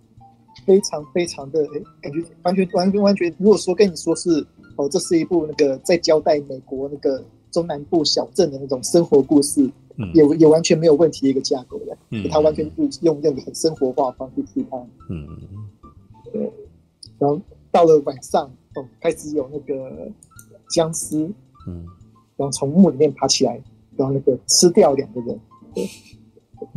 [0.64, 3.34] 非常非常的哎，感觉完全完全完全。
[3.38, 4.46] 如果说跟你说是
[4.76, 7.22] 哦，这是一部那个在交代美国那个
[7.57, 9.70] 中南部小镇的那种生活故事。
[10.12, 14.76] 也也完全没有问题的一个架构的，嗯，他完全是用那个很生活化的方式去拍，
[15.09, 15.26] 嗯，
[16.30, 16.52] 对，
[17.18, 17.40] 然后
[17.72, 18.44] 到了晚上，
[18.74, 20.12] 哦，开始有那个
[20.68, 21.16] 僵尸，
[21.66, 21.86] 嗯，
[22.36, 23.59] 然后从墓里面爬起来，
[23.96, 25.40] 然后那个吃掉两个人，
[25.74, 25.88] 对，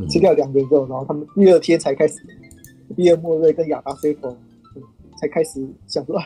[0.08, 2.22] 吃掉两个人之后，然后他们第二天才开始，
[2.96, 4.34] 第二莫瑞跟亚达菲佛
[5.18, 6.18] 才开始想说，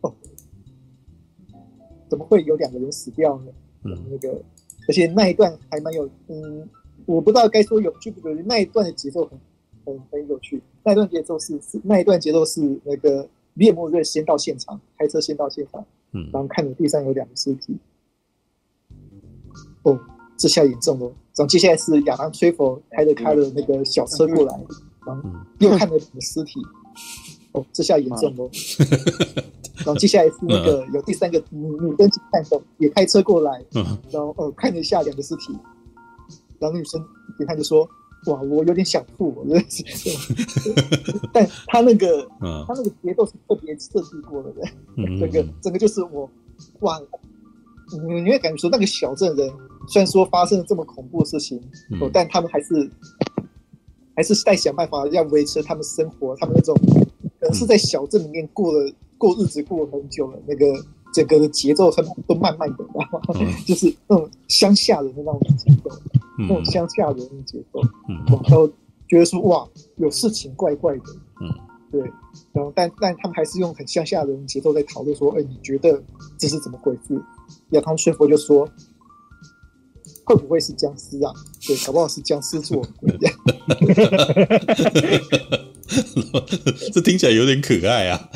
[0.00, 0.12] 哦，
[2.08, 3.52] 怎么会有两个人死掉呢？
[3.86, 4.42] 嗯，那个。
[4.88, 6.68] 而且那一段还蛮有，嗯，
[7.06, 8.42] 我不知道该说有趣不有趣。
[8.46, 9.36] 那一段的节奏很
[9.84, 10.62] 很很有趣。
[10.84, 17.76] 那一段节奏是是那一段节奏是那个比尔莫瑞先到现场，开车先到现场，嗯，然后看着地上有两个尸体，
[19.82, 19.98] 哦，
[20.36, 21.06] 这下严重了。
[21.34, 24.60] 然后接下来是亚当·崔佛开着开的那个小车过来，
[25.04, 25.28] 然后
[25.58, 26.60] 又看着两个尸体，
[27.56, 28.50] 哦，这下严重了。
[29.78, 33.64] 然后接下来是那个有第三个女女跟警探手也开车过来，
[34.10, 35.54] 然后呃看了一下两个尸体，
[36.58, 37.02] 然后女生
[37.38, 37.88] 警探就说
[38.26, 39.62] ：“哇，我有点想吐。”我觉得，
[41.32, 44.52] 但他那个他那个节奏是特别设计过的，
[45.18, 46.28] 这个整个就是我
[46.80, 47.00] 哇，
[48.08, 49.48] 你你会感觉说那个小镇人
[49.88, 51.58] 虽然说发生了这么恐怖的事情，
[52.00, 52.90] 哦、但他们还是
[54.16, 56.74] 还是在想办法要维持他们生活，他们那种
[57.46, 60.66] 可能是在小镇里面过了过日子过了很久了，那个
[61.14, 63.20] 整个的节奏很都慢慢的，然后
[63.64, 65.90] 就是那种乡下人的那种节奏，
[66.38, 68.68] 嗯、那种乡下人的节奏，嗯，然后
[69.06, 69.64] 觉得说哇，
[69.96, 71.02] 有事情怪怪的，
[71.40, 71.48] 嗯，
[71.92, 72.00] 对，
[72.52, 76.02] 然后但但他们还是用很乡下人的节奏在讨论说，哎，你觉得
[76.36, 77.22] 这是怎么回事？
[77.70, 78.68] 亚当薛佛就说。
[80.28, 81.32] 会不会是僵尸啊？
[81.64, 82.90] 对，搞不好是僵尸做的。
[86.92, 88.30] 这听起来有点可爱啊。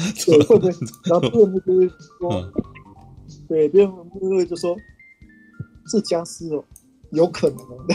[1.04, 1.88] 然后辩护就会
[2.18, 2.52] 说，嗯、
[3.48, 4.76] 对，辩护就会就说，
[5.90, 6.64] 是僵尸哦，
[7.12, 7.94] 有可能的。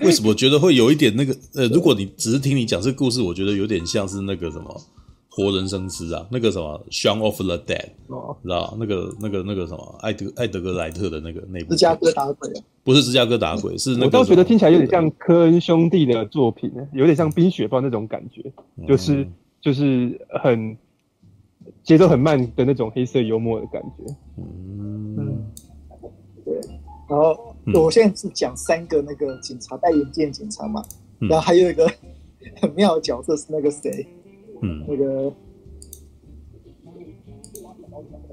[0.04, 1.36] 为什么我觉得会有一点那个？
[1.54, 4.80] 呃，如果你只是听你讲这个故事，我觉得有点像是那个什么。
[5.32, 11.70] 活人生吃啊，那个什么《Shaun of the Dead》，哦，知道那个那个那个什么艾德艾德格莱特的那个那部。
[11.70, 12.50] 芝加哥打鬼，
[12.82, 14.06] 不是芝加哥打鬼，是那个。
[14.06, 18.52] 我倒觉得听起来有点像科恩兄弟的作品，有点像《冰雪暴》那种感觉，
[18.88, 19.24] 就是
[19.60, 20.76] 就是很
[21.84, 24.14] 节奏很慢的那种黑色幽默的感觉。
[24.36, 25.44] 嗯，
[26.44, 26.54] 对。
[27.08, 30.82] 然后我现在是讲三个那个警察，戴眼镜警察嘛，
[31.20, 31.88] 然后还有一个
[32.60, 34.04] 很妙的角色是那个谁？
[34.62, 35.32] 嗯，那个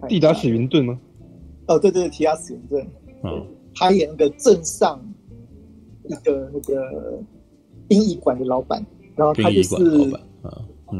[0.08, 1.00] 蒂达史云顿吗？
[1.68, 2.88] 哦，对对，蒂达史云顿。
[3.24, 5.00] 嗯，他演那个镇上
[6.04, 7.20] 一个那个
[7.88, 9.70] 殡仪馆的老板，然后他就是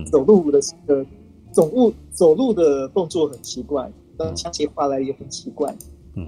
[0.10, 1.06] 走路的呃，
[1.52, 5.76] 走路走路的动作很奇怪，然后讲起话来也很奇怪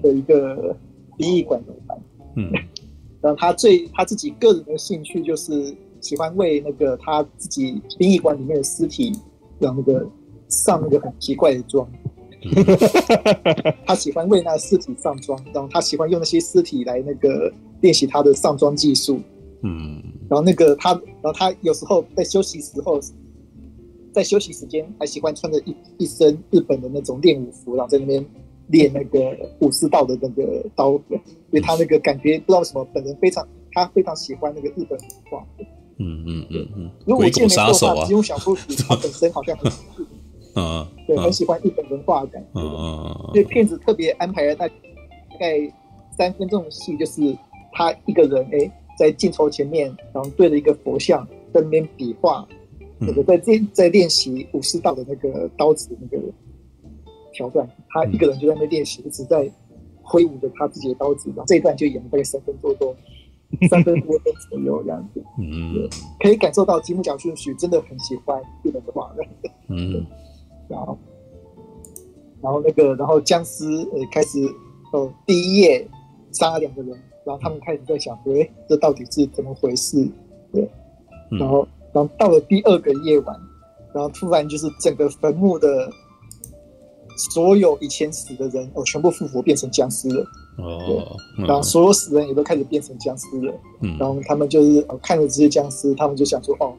[0.01, 0.75] 的一个
[1.17, 1.99] 殡仪馆老板。
[2.35, 2.51] 嗯，
[3.21, 5.75] 然后他最他自己个人的兴趣就是。
[6.01, 9.11] 喜欢为那个他自己殡仪馆里面的尸体，
[9.59, 10.07] 让那个
[10.47, 11.87] 上那个很奇怪的妆。
[13.85, 19.19] 他喜欢为那个尸体上妆，然后他喜欢用那些尸体来那个练习他的上妆技术。
[19.61, 22.97] 嗯，然后那个他，然后他有时候在休息时候，
[24.13, 28.25] 在休息时间还喜欢穿着一一身日本的那种练武服，然后在那边
[28.67, 31.19] 练那个武士道的那个刀，因
[31.51, 35.45] 为他那个感觉不知道为什么，本人非常他非常喜欢那个日本文化。
[35.99, 39.71] 嗯嗯嗯嗯，如果我记得没错的话，吉姆小夫子他本身好像很，
[40.55, 44.65] 嗯，对，很喜欢日本文化的感觉，嗯嗯，所以片子特别安排了大
[45.37, 45.73] 概
[46.17, 47.35] 三分钟的戏，就是
[47.73, 52.47] 他一个人哎，在镜头前面，然后对着一个佛像在那边比划，
[52.97, 56.23] 那个在练在练习武士道的那个刀子那个
[57.33, 59.51] 桥段，他一个人就在那练习，一直在
[60.01, 62.95] 挥舞着他自己的刀子，然后这一段就演了大概三分多钟。
[63.69, 65.89] 三分多钟左右这样子，嗯，
[66.19, 69.11] 可以感受到吉姆贾顺许真的很喜欢日本的话，
[69.67, 70.05] 嗯，
[70.69, 70.97] 然后，
[72.41, 74.39] 然后那个，然后僵尸呃开始
[74.93, 75.87] 哦，第一页
[76.31, 76.91] 杀了两个人，
[77.25, 80.07] 然后他们开始在想，诶，这到底是怎么回事？
[80.53, 80.69] 对，
[81.31, 83.35] 然后，然后到了第二个夜晚，
[83.93, 85.91] 然后突然就是整个坟墓的
[87.33, 90.23] 所有以前死的人哦，全部复活变成僵尸了。
[90.61, 93.53] 哦，然后所有死人也都开始变成僵尸了。
[93.81, 96.73] 嗯，然后他们就是看着这些僵尸，他们就想说：“哦，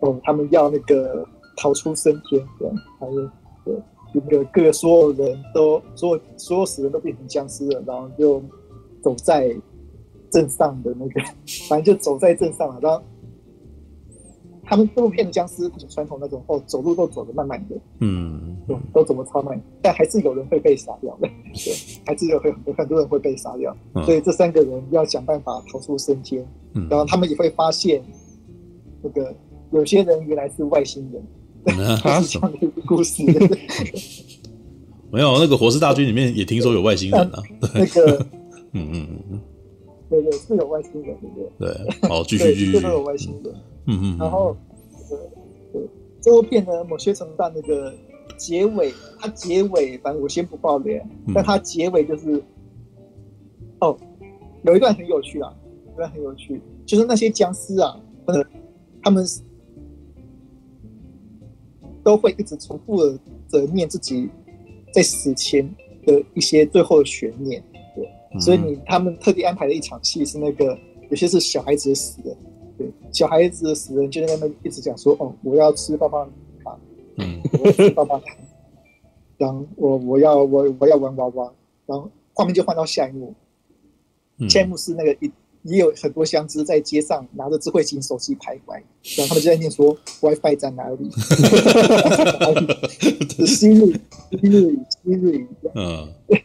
[0.00, 3.30] 哦，他们要那个逃出升天。”这样，还有
[3.64, 3.74] 对，
[4.12, 8.42] 那个各个所有人都所有所有死人都变成僵尸了，然后就
[9.02, 9.54] 走在
[10.30, 11.20] 镇上的那个，
[11.68, 13.02] 反正就走在镇上了，然后。
[14.70, 18.56] 他们这部片的僵尸很传统那种，哦，走路都走得慢慢的，嗯，
[18.94, 21.74] 都走得超慢，但还是有人会被杀掉的， 对，
[22.06, 28.00] 还是有很很多人会被杀掉，嗯、所以这三个人要想办法逃出升天，嗯、然后他们也会发现，
[29.02, 29.34] 那个
[29.72, 31.20] 有些人原来是外星人，
[31.76, 33.24] 嗯、是这样的一个故事。
[35.10, 37.42] 没有，那个《活尸大军》里面也听说有外星人啊，
[37.74, 38.24] 那个，
[38.72, 39.40] 嗯嗯嗯，
[40.08, 41.74] 对对，是有外星人，对不对？
[41.74, 43.52] 对，好，继续继续，都有外星人。
[43.90, 44.56] 嗯嗯，然后，
[45.08, 45.18] 对
[45.72, 45.88] 对，
[46.20, 47.92] 这部片呢，某些程度上那个
[48.36, 51.02] 结尾，它结尾，反正我先不爆雷，
[51.34, 52.40] 但它结尾就是，
[53.80, 53.98] 哦，
[54.62, 55.52] 有一段很有趣啊，
[55.88, 58.44] 有一段很有趣，就是那些僵尸啊，呃，
[59.02, 59.26] 他们
[62.04, 63.04] 都会一直重复
[63.50, 64.28] 的念自己
[64.92, 65.68] 在死前
[66.06, 67.60] 的一些最后的悬念，
[67.96, 70.78] 对，所以你他们特地安排了一场戏是那个，
[71.08, 72.36] 有些是小孩子死的。
[72.80, 76.26] 对，小孩子的死人就在那边一直讲说：“哦，我要吃棒棒
[76.64, 76.80] 糖，
[77.18, 78.34] 嗯，我要吃棒棒糖，
[79.36, 81.52] 然后我我要我我要玩娃娃。”
[81.84, 83.34] 然后画面就换到下一幕，
[84.38, 85.30] 嗯、下一幕是那个也
[85.64, 88.80] 也有很多相知在街上拿着智慧型手机徘徊，
[89.18, 92.52] 然后他们就在念说： “WiFi 在哪里？”哈哈哈哈哈
[93.44, 94.00] ！Siri
[94.30, 96.44] Siri Siri，嗯，对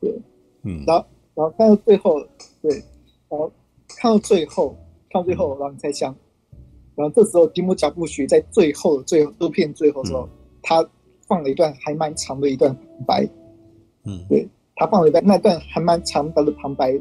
[0.00, 0.18] 对，
[0.64, 2.20] 嗯，然后然后看到最后，
[2.60, 2.82] 对，
[3.28, 3.52] 然后
[3.86, 4.76] 看到最后，
[5.16, 6.14] 看到最后，然后你才想，
[6.94, 10.28] 然后这时候吉姆贾布许在最后最后这片最后的时候，嗯、
[10.62, 10.86] 他
[11.26, 13.28] 放了一段还蛮长的一段旁白，
[14.04, 17.00] 嗯，对，他放了一段那段还蛮长的旁白。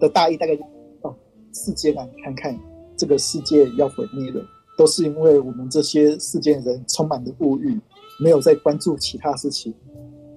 [0.00, 0.62] 的大意大概就
[1.00, 1.12] 哦，
[1.52, 2.56] 世界啊，你看看
[2.96, 4.40] 这个世界要毁灭了，
[4.76, 7.76] 都是因为我们这些世界人充满了物欲，
[8.22, 9.74] 没有在关注其他事情。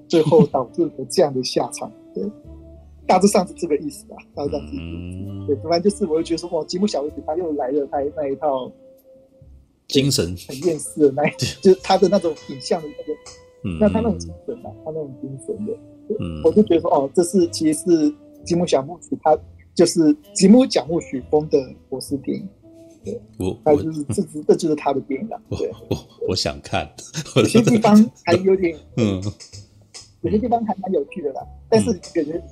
[0.08, 2.24] 最后导致了这样的下场，对，
[3.12, 4.16] 大致上是这个意思吧。
[4.34, 8.72] 大致上是，嗯、对，反正就是我就觉得说，哇，吉姆小卫士他又来了，他那一套
[9.88, 10.36] 精神。
[10.48, 11.32] 很厌世的那一，
[11.62, 13.20] 就是他的那种影像的那个，
[13.66, 15.74] 嗯、那他那种精神啊，他那种精神的，
[16.20, 19.38] 嗯、我就觉得说，哦，这是其实是吉姆小木曲，他
[19.76, 21.58] 就是吉姆讲木许风的
[21.90, 22.48] 博士电影，
[23.04, 26.90] 对，我，他就是这是这就是他的电影了，对，我我，我想看，
[27.36, 27.94] 有些地方
[28.26, 29.22] 还有点， 嗯。
[30.24, 32.44] 有些地方还蛮有趣的啦，但是感觉，嗯、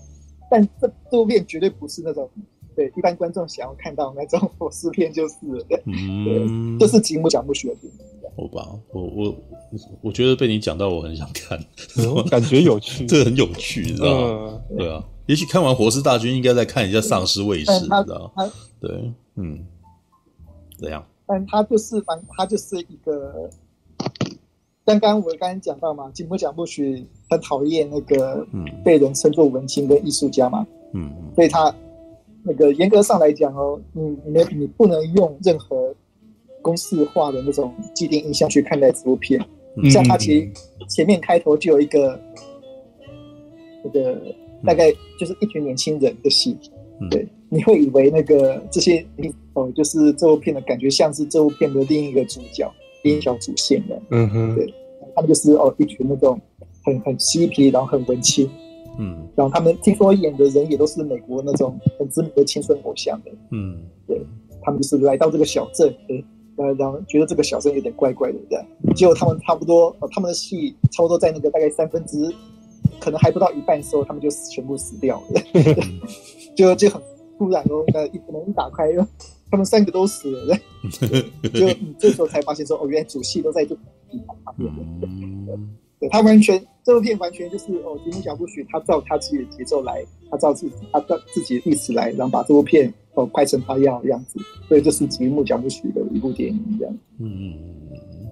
[0.49, 2.29] 但这这部片绝对不是那种
[2.75, 5.35] 对一般观众想要看到那种 活尸片，就是
[5.69, 7.99] 对，嗯、对，就是吉姆贾木许的电影。
[8.37, 9.35] 好吧，我我
[10.01, 11.59] 我觉得被你讲到，我很想看，
[11.97, 14.61] 嗯、感觉有趣， 这很有趣，你知道吗？
[14.71, 18.51] 嗯、对啊，也许看完《活尸大军》，应该再看一下《丧尸卫士》，你知道吗？
[18.79, 19.65] 对，嗯，
[20.77, 21.05] 怎样？
[21.25, 23.49] 但他就是反，他就是一个。
[24.97, 28.47] 刚刚我刚刚讲到嘛，金波奖不许很讨厌那个
[28.83, 31.71] 被人称作文青跟艺术家嘛，嗯，所以他
[32.41, 35.93] 那个严格上来讲哦，你你你不能用任何
[36.61, 39.39] 公式化的那种既定印象去看待这部片。
[39.75, 40.51] 嗯、像他其实
[40.87, 42.19] 前面开头就有一个
[43.83, 44.19] 那个
[44.65, 46.57] 大概就是一群年轻人的戏，
[46.99, 49.05] 嗯、对，你会以为那个这些
[49.53, 52.67] 哦，就是这部片的感觉像是这部片的另一个主角。
[53.01, 54.73] 另一条主线的，嗯哼，对，
[55.19, 56.39] 他们就是哦，一群那种
[56.81, 58.49] 很很嬉皮，然后很文青，
[58.97, 63.21] 嗯，然后他们听说演的人也都是美国那种很知名的青春偶像。
[63.25, 64.17] 的，嗯，对，
[64.61, 66.23] 他们就是来到这个小镇，对，
[66.55, 68.65] 呃，然后觉得这个小镇有点怪怪的，这样，
[68.95, 72.33] 结果他们差不多，呃，他们的戏差不多在那个大概三分之，
[72.97, 75.41] 可能还不到一半的时候，他们就全部死掉了，
[76.55, 77.01] 就就很
[77.37, 78.89] 突然哦，呃，一门一打开。
[79.51, 80.57] 他们三个都死了，
[81.53, 83.75] 就你这时候才发现说，哦，原来主戏都在这
[84.09, 84.35] 地方。
[85.99, 94.39] 对，他完全这部片完全就是哦，吉姆贾布许他照他自己的节奏来，他照自己他照自己的意思来，然后把这部片哦拍成他要的样子。
[94.67, 96.93] 所以这是吉姆贾布许的一部电影，这样。
[97.17, 98.27] 嗯嗯嗯嗯，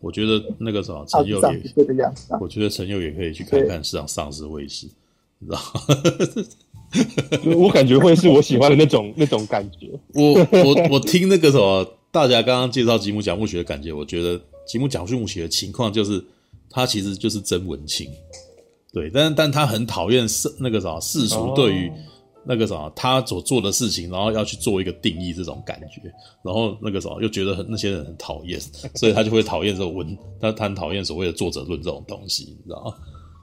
[0.00, 4.86] 我觉得那个什么陈佑也这个样子，我觉得陈佑也可以去看看《市场丧尸卫视》，
[5.38, 5.58] 你知道。
[7.56, 9.90] 我感觉会是我喜欢的那种那种感觉。
[10.14, 16.24] 我我我听那个什么，大家刚刚介绍吉姆讲木许的感觉，我觉得吉姆讲木许的情况就是
[16.70, 18.10] 他其实就是真文青，
[18.92, 21.92] 对，但但他很讨厌世那个什么世俗对于
[22.46, 26.00] 那个什么他所做的事情，然后要去做一个定义这种感觉，
[26.42, 28.58] 然后那个什么又觉得很那些人很讨厌，
[28.94, 32.94] 所以他就会讨厌这种文，他他很讨厌所谓的作者论这种东西，你知道吗？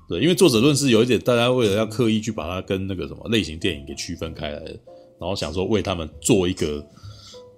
[0.07, 4.71] 对，因为作者论是有一点，大家为了要刻意去把它跟那个什么类型电影给区分开来的，
[5.19, 6.85] 然后想说为他们做一个，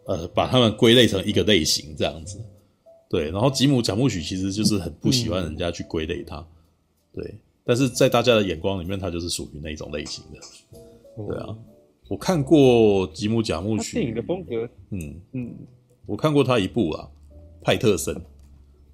[0.06, 2.40] 呃，把他们归类成一个类型这样子。
[3.10, 6.46] 对，然后吉姆贾木许其实就是很不喜欢人家去归类他，
[7.14, 7.36] 对，
[7.66, 10.40] 但是在大家的眼光里面，他就是属于那种类型的。
[11.18, 11.56] 对啊，
[12.08, 15.56] 我看过吉姆贾木许电影的风格，嗯嗯，
[16.06, 17.10] 我看过他一部啊，
[17.62, 18.16] 派特森，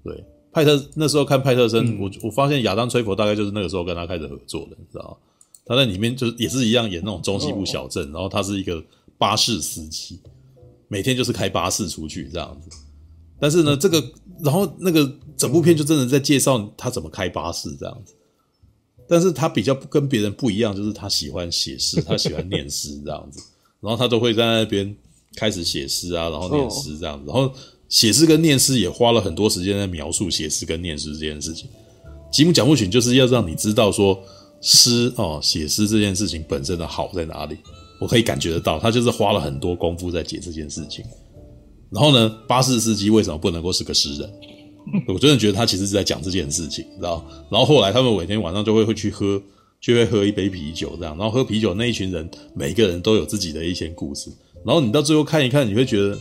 [0.02, 0.24] 对。
[0.54, 5.16] 派特那时候看派特森，嗯、我我发现亚当崔佛大概就是那个时候跟他开始合作的，你知道吗？
[5.66, 8.80] 他在里面就是也是一样演那种中西部小镇，哦、然后他是一个
[9.18, 10.20] 巴士司机，
[10.86, 12.68] 每天就是开巴士出去这样子。
[13.40, 14.00] 但是呢，这个
[14.40, 18.14] 然后那个整部片就真的在介绍他怎么开巴士这样子。
[19.08, 23.42] 但是他比较跟别人不一样，就是他喜欢写诗， 他喜欢念诗这样子，
[23.80, 24.96] 然后他都会在那边
[25.34, 27.52] 开始写诗啊，然后念诗这样子，然后。
[27.88, 31.68] 写诗跟念诗也花了很多时间在描述写诗跟念诗这件事情。
[32.32, 34.20] 吉姆贾木许就是要让你知道说
[34.60, 37.56] 诗哦，写诗这件事情本身的好在哪里。
[38.00, 41.04] 我可以感觉得到，他就是花了很多功夫在解这件事情。
[41.90, 44.32] 然后呢，巴士司机为什么不能够是个诗人？
[45.06, 47.24] 我真的觉得他其实是在讲这件事情，你知道？
[47.50, 49.40] 然后后来他们每天晚上就会会去喝，
[49.80, 51.16] 就会喝一杯啤酒这样。
[51.16, 54.28] 然后喝啤酒那一群人，每个人都有自己的一些故事。
[54.66, 56.18] 然后你到最后看一看，你会觉得。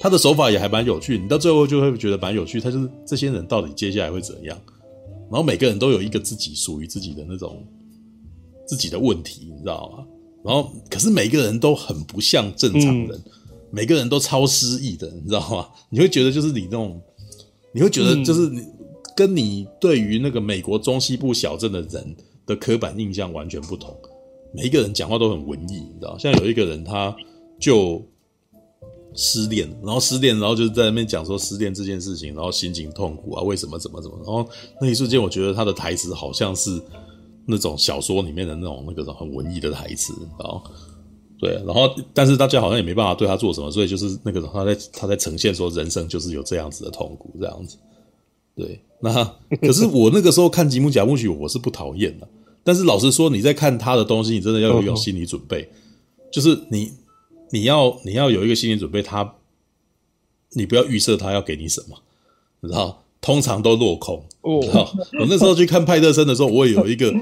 [0.00, 2.60] 他的手法也还蛮有趣，你到最后就会觉得蛮有趣。
[2.60, 4.56] 他就是这些人到底接下来会怎样？
[5.30, 7.62] 然后每个人都有一个自己属于自己的那种
[8.66, 10.06] 自己的问题，你知道吗？
[10.44, 13.32] 然后可是每个人都很不像正常人，嗯、
[13.70, 15.68] 每个人都超失忆的，你知道吗？
[15.90, 17.00] 你会觉得就是你那种，
[17.72, 18.64] 你会觉得就是你
[19.16, 23.94] 跟你对于那个美国中西部小镇的人的刻板印象完全不同。
[24.54, 26.16] 每一个人讲话都很文艺，你知道？
[26.16, 27.14] 像有一个人他
[27.60, 28.02] 就
[29.20, 34.16] 失恋，然后失恋，然后就在那边讲说失恋这件事情，然后心情痛苦啊，为什么怎么怎么？
[34.18, 34.48] 然后
[34.80, 36.80] 那一瞬间，我觉得他的台词好像是
[37.44, 40.62] 那种小说里面的那种那个很文艺的台词，然后
[41.40, 47.76] 对，然后但是大家好像也没办法对他做什么，所以就是那个他在他在呈现说人生就是有这样子的痛苦这样子。
[48.54, 49.24] 对，那
[49.60, 52.28] 可是我那个时候看吉姆贾木许，我是不讨厌的。
[52.62, 55.68] 但是老实说，你在看他的东西，你真的要有一种心理准备，
[56.30, 56.92] 就是你
[57.50, 59.34] 你要你要有一个心理准备，他
[60.52, 61.96] 你不要预设他要给你什么，
[62.60, 64.24] 你知道，通常都落空。
[64.40, 64.60] 哦，
[65.20, 67.12] 我那时候去看派特森的时候，我也有一个，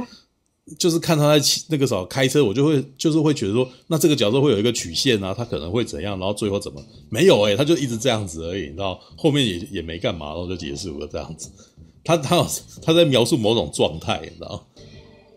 [0.79, 11.51] 就是看他在那个时候开车，我就会就是会觉得说，那这个角色会有一个曲线啊，他可能会怎样，然后最后怎么没有诶，他就一直这样子而已，你知道，后面也也没干嘛，然后就结束了这样子。
[12.05, 12.47] 他他
[12.83, 14.65] 他在描述某种状态，你知道。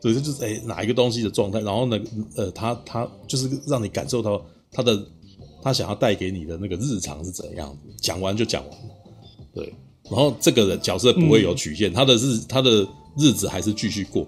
[0.02, 2.00] 对，就是哎、欸，哪一个东西的状态，然后呢，
[2.38, 5.00] 呃，他他就是让你感受到他的
[5.62, 8.96] 他想要带给你的那个日常是怎样，讲完就讲完了，
[9.54, 14.26] 对，然后这个人角色不会有曲线，嗯、他的日他的日子还是继续过，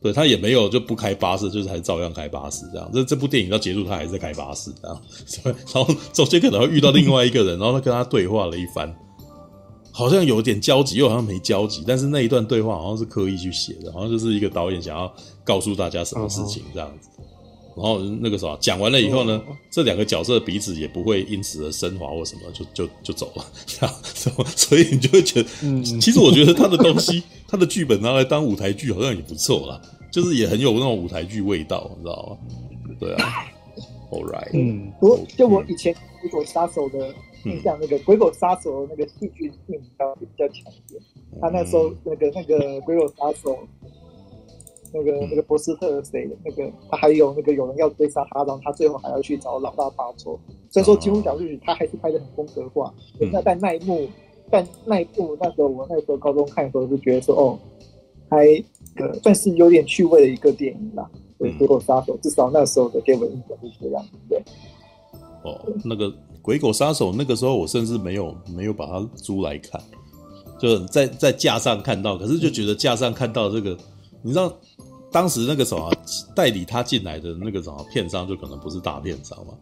[0.00, 5.02] 对，他也没有就不开巴士，就是还照样开巴士这样，这这部电影到结束他还是在开巴士这样，
[5.74, 8.94] 然后中间可能会遇到另外一个人，然后他跟他对话了一番。
[9.96, 15.14] 好像有点交集，又好像没交集，但是那一段对话好像是刻意去写的，好像就是一个导演想要
[15.44, 17.08] 告诉大家什么事情这样子。
[17.76, 23.94] 然后那个时候讲完了以后呢，这两个角色彼此也不会因此而升华或什么，就就就走了， 这样，
[24.56, 25.48] 所以你就会觉得，
[26.00, 29.80] 其实我觉得他的东西， 他的剧本拿来当舞台剧好像也不错啦，
[30.12, 32.96] 就是也很有那种舞台剧味道，你知道吗？
[33.00, 33.46] 对啊
[34.10, 37.14] ，All right，嗯，我就我以前鬼狗杀手的。
[37.46, 41.02] 印象那个鬼狗杀手的那个戏剧性比较比较强一点，
[41.42, 43.58] 他那时候那个那个鬼狗杀手，
[44.94, 50.38] 那个那个博斯特谁那个，他还有那个有人要追杀他，然后他最后还要去找老大报仇。
[50.70, 52.94] 所以说吉姆贾木许他还是拍的很风格化。
[53.32, 54.08] 那在那一幕，
[54.50, 57.58] 在那一部那时候我那时候高中看的时候就觉得说哦，
[58.30, 58.46] 还
[58.96, 61.10] 呃算是有点趣味的一个电影啦。
[61.38, 64.10] 对，鬼狗杀手至少那时候的给我印象是这样子。
[64.28, 64.42] 对，
[65.42, 66.10] 哦，那个。
[66.44, 69.80] 鬼狗杀手那个时候，我甚至没有没有把它租来看，
[70.60, 73.74] 就在在架上看到，可是就觉得架上看到这个，
[74.24, 74.58] 你知道
[75.12, 75.92] 当时那个什么
[76.34, 79.52] 代理他进来的那个什么片商，就可能不是大片商嘛，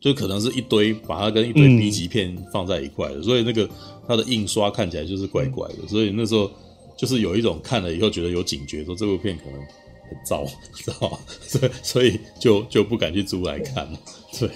[0.00, 3.68] 就可能是一堆把它跟一堆 B 级片放在一块的，嗯、所以那个
[4.08, 6.50] 它的印刷看起来就是怪怪的，所以那时候
[6.96, 10.44] 就是有一种看了以后觉得有警觉，说这部片可能很糟，
[10.74, 11.18] 知道吗？
[11.40, 13.98] 所以所以就就不敢去租来看了，
[14.40, 14.50] 对。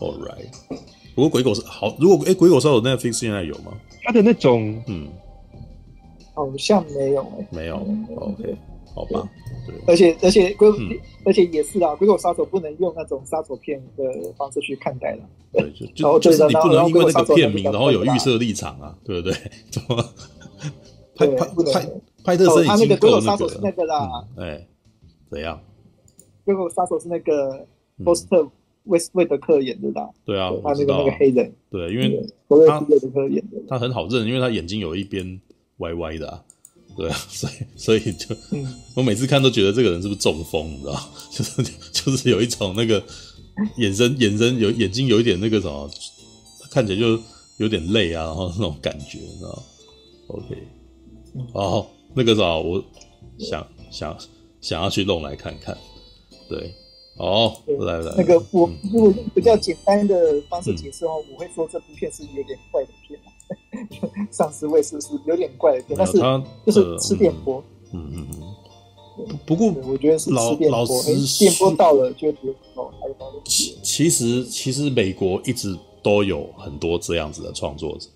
[0.00, 0.46] All right，
[1.16, 3.72] 不过鬼狗是好，如果哎、欸，鬼狗杀手 Netflix 现在有吗？
[4.04, 5.08] 它的那种，嗯，
[6.38, 7.76] 好像没有哎、欸，没有。
[8.16, 8.56] OK，
[8.94, 9.28] 好吧。
[9.66, 14.04] 对，而且而且鬼，嗯、而且也是啊，鬼火杀手不能用那种杀手片的
[14.36, 15.28] 方式去看待了。
[15.52, 19.36] 对，就就就是你不能因为那个片名，然后有预设立场啊，对不对？
[19.70, 20.04] 怎么？
[21.16, 21.90] 派派派
[22.24, 24.24] 派特森已经够那个那个啦。
[24.36, 24.66] 哎、嗯，
[25.30, 25.60] 怎样？
[26.44, 27.66] 鬼火杀手是那个
[28.04, 28.48] 波斯特。
[28.84, 30.08] 威斯威德克演的啦？
[30.24, 32.26] 对啊，他那个那个黑人，对，因为
[32.66, 32.82] 他
[33.68, 35.38] 他很好认，因为他眼睛有一边
[35.78, 36.42] 歪歪的啊，
[36.96, 38.36] 对啊， 所以所以就
[38.94, 41.10] 我每次看都觉得这个人是不是中风，你知道？
[41.30, 41.62] 就是
[41.92, 43.02] 就是有一种那个
[43.76, 45.90] 眼神眼神有眼睛有一点那个什么，
[46.70, 47.20] 看起来就
[47.58, 49.62] 有点累啊，然后那种感觉，你知道
[50.28, 50.56] ？OK，
[51.52, 52.84] 哦，那个啥，我
[53.38, 54.18] 想想
[54.60, 55.76] 想要去弄来看看，
[56.48, 56.74] 对。
[57.20, 63.18] 哦，来来，那个我如果用比较简单的方式解释的话，我会说这部片是有点怪的片，
[64.30, 66.18] 丧尸卫士是有点怪的片，但是
[66.66, 67.62] 就是吃电波，
[67.92, 69.36] 嗯嗯嗯。
[69.44, 70.86] 不过我觉得是吃电波，
[71.38, 73.14] 电波到了就觉得哦，还有。
[73.44, 78.08] 其其实其实美国一直都有很多这样子的创作者，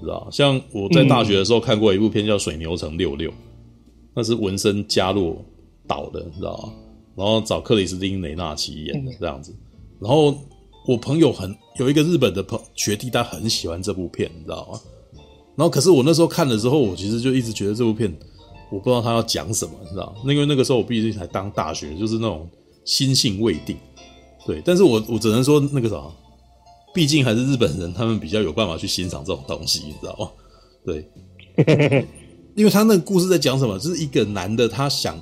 [0.00, 0.26] 知道？
[0.30, 3.30] 像我在大学的时候看过一部片叫《水牛城六六》，
[4.14, 5.36] 那是文森加洛
[5.86, 6.72] 导的，你知道吗？
[7.16, 9.54] 然后找克里斯汀·雷纳奇演的这样子，
[10.00, 10.34] 然后
[10.86, 14.80] 我朋友很有一个日本的朋学弟，他很喜欢这部片，你知道吗？
[15.56, 18.10] 然后可是我那时候看了之后，我其实就一直觉得这部片
[18.70, 20.14] 我不知道他要讲什么，你知道？
[20.24, 22.48] 因为那个时候我毕竟才当大学，就是那种
[22.84, 23.76] 心性未定，
[24.46, 24.62] 对。
[24.64, 26.02] 但是我我只能说那个啥，
[26.94, 30.30] 毕竟还是日本人，他们比较有办法去欣赏这种东西，你知道吗？
[30.86, 32.06] 对，
[32.56, 33.78] 因为他那个故事在讲什么？
[33.78, 35.20] 就是一个男的，他想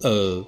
[0.00, 0.44] 呃。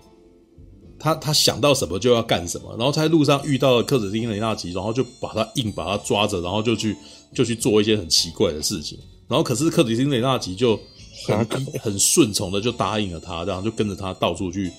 [0.98, 6.96] 他他想到什么就要干什么，然后他在路上遇到了克里斯汀·雷纳奇，然后就把他硬把他抓着，然后就去
[7.34, 8.98] 就去做一些很奇怪的事情。
[9.28, 10.78] 然后可是克里斯汀·雷纳奇就
[11.26, 11.46] 很
[11.80, 14.70] 很顺从的就答应了他，这样就跟着他到处去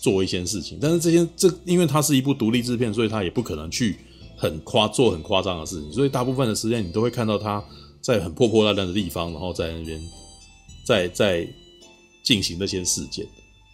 [0.00, 0.78] 做一些事情。
[0.80, 3.96] 但是这些这因为它是一部独立制片，所以他也不可能去
[4.36, 7.62] 很夸做很夸张的事情，所以大部分的时间你都会看到他
[8.00, 10.00] 在很破破烂烂的地方，然后在那边
[10.86, 11.48] 在在
[12.22, 13.26] 进行那些事件，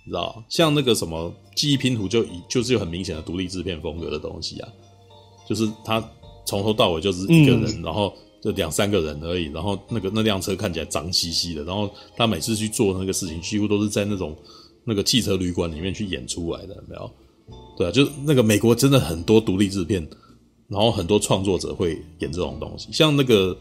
[0.05, 4.69] 你知道像那个什么记忆拼图就一就是有很明显的独立制片风格的东西啊，
[5.49, 6.03] 就是他
[6.47, 8.13] 从头到尾就是一个人，嗯、然后。
[8.43, 14.37] 就两三个人而已，然后那个那辆车看起来脏兮兮的，然后他每次去做那个事情，几乎都是在那种
[14.85, 17.11] 那个汽车旅馆里面去演出来的，有没有？
[17.79, 20.05] 对啊，就那个美国真的很多独立制片，
[20.67, 23.57] 然后很多创作者会演这种东西，像那个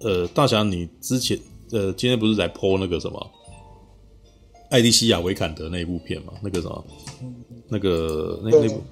[0.00, 1.40] 呃，大侠，你之前
[1.72, 3.30] 呃，今天不是在 po 那个什么
[4.70, 6.32] 艾莉西亚维坎德那一部片嘛？
[6.42, 6.84] 那个什么，
[7.68, 8.82] 那个那那部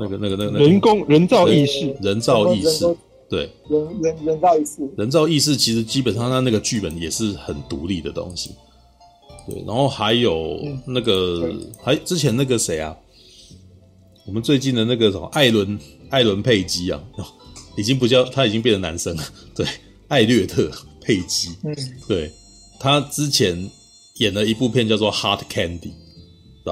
[0.00, 0.58] 那个那个那个。
[0.58, 2.84] 人工人造意识，人造意识。
[3.28, 8.50] 对，人人人造意识，人造意识其实基本上他那个剧本也是很独立的东西。
[9.46, 12.96] 对，然后还有那个，嗯、还之前那个谁啊，
[14.26, 15.26] 我们最近的那个什么？
[15.26, 15.78] 艾伦
[16.08, 17.00] 艾伦佩姬啊，
[17.76, 19.22] 已经不叫他已经变成男生了。
[19.54, 19.64] 对，
[20.08, 20.68] 艾略特
[21.00, 21.72] 佩姬，嗯，
[22.08, 22.32] 对，
[22.80, 23.56] 他之前
[24.20, 25.92] 演了一部片叫做《Hard Candy》，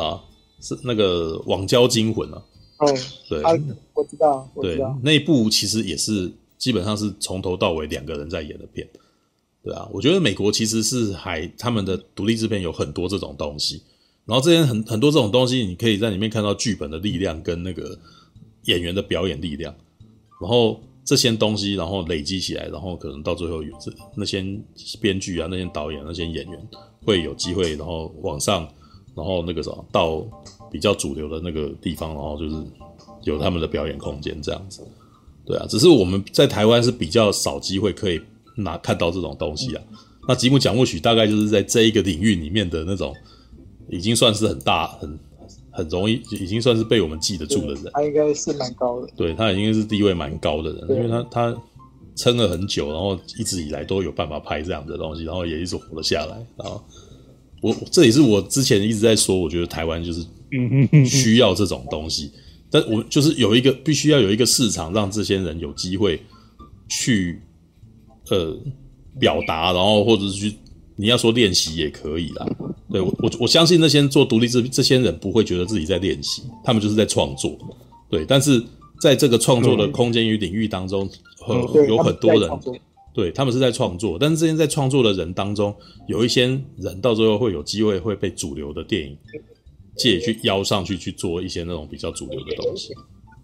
[0.01, 0.25] 啊，
[0.61, 2.43] 是那个《网交惊魂》啊。
[2.79, 2.87] 哦，
[3.29, 3.51] 对，啊，
[3.93, 6.33] 我知道，我知道，对，那一部其实也是。
[6.59, 8.85] 基本上是从头到尾两个人在演的片，
[9.63, 13.81] 对啊，我觉得美国其实是还他们的独立制片有很多这种东西，
[14.25, 17.97] 然后这些很很多这种东西，你可以在里面看到剧本的力量跟那个
[18.65, 19.73] 演员的表演力量，
[20.41, 24.45] 然后这些东西然后累积起来，然后可能到最后有这那些
[25.01, 26.69] 编剧啊、那些导演、那些演员
[27.03, 28.69] 会有机会，然后往上，
[29.15, 30.23] 然后那个什么到
[30.71, 32.57] 比较主流的那个地方，然后就是
[33.23, 34.87] 有他们的表演空间这样子。
[35.47, 38.21] 对啊，只是我们在台湾是比较少机会可以
[38.55, 39.83] 拿看到这种东西啊。
[40.29, 43.17] 那吉姆讲故曲大概就是在这一个领域里面的那种，
[43.89, 45.19] 已经算是很大、很
[45.79, 47.85] 很容易，已经算是被我们记得住的人。
[47.93, 51.63] 他应该是蛮高的，对，他已经是地位蛮高的人，因为他他
[52.17, 56.35] 撑了很久，然后一直以来都有办法拍这样的东西，然后也一直活了下来。
[56.57, 56.83] 然后
[57.63, 60.27] 我这也是我之前一直在说，我觉得台湾就是
[61.07, 62.33] 需要这种东西。
[62.73, 66.21] 但我就是有一个必须要有一个市场，让这些人有机会
[66.89, 67.41] 去
[68.31, 68.53] 呃
[69.21, 70.57] 表达，然后或者是去
[70.97, 72.47] 你要说练习也可以啦。
[72.91, 77.57] 对，我我我相信那些做独立这这些人不会觉得自己在练习，他们就是在创作。
[78.09, 78.63] 对，但是
[79.01, 81.09] 在这个创作的空间与领域当中，
[81.39, 81.57] 很，
[81.89, 82.51] 有很多人
[83.13, 85.75] 对他们是在创作，但是这些在创作的人当中，
[86.07, 86.47] 有一些
[86.77, 89.17] 人到最后会有机会会被主流的电影。
[89.97, 92.95] 借去邀上去去做一些那种比较主流的东西，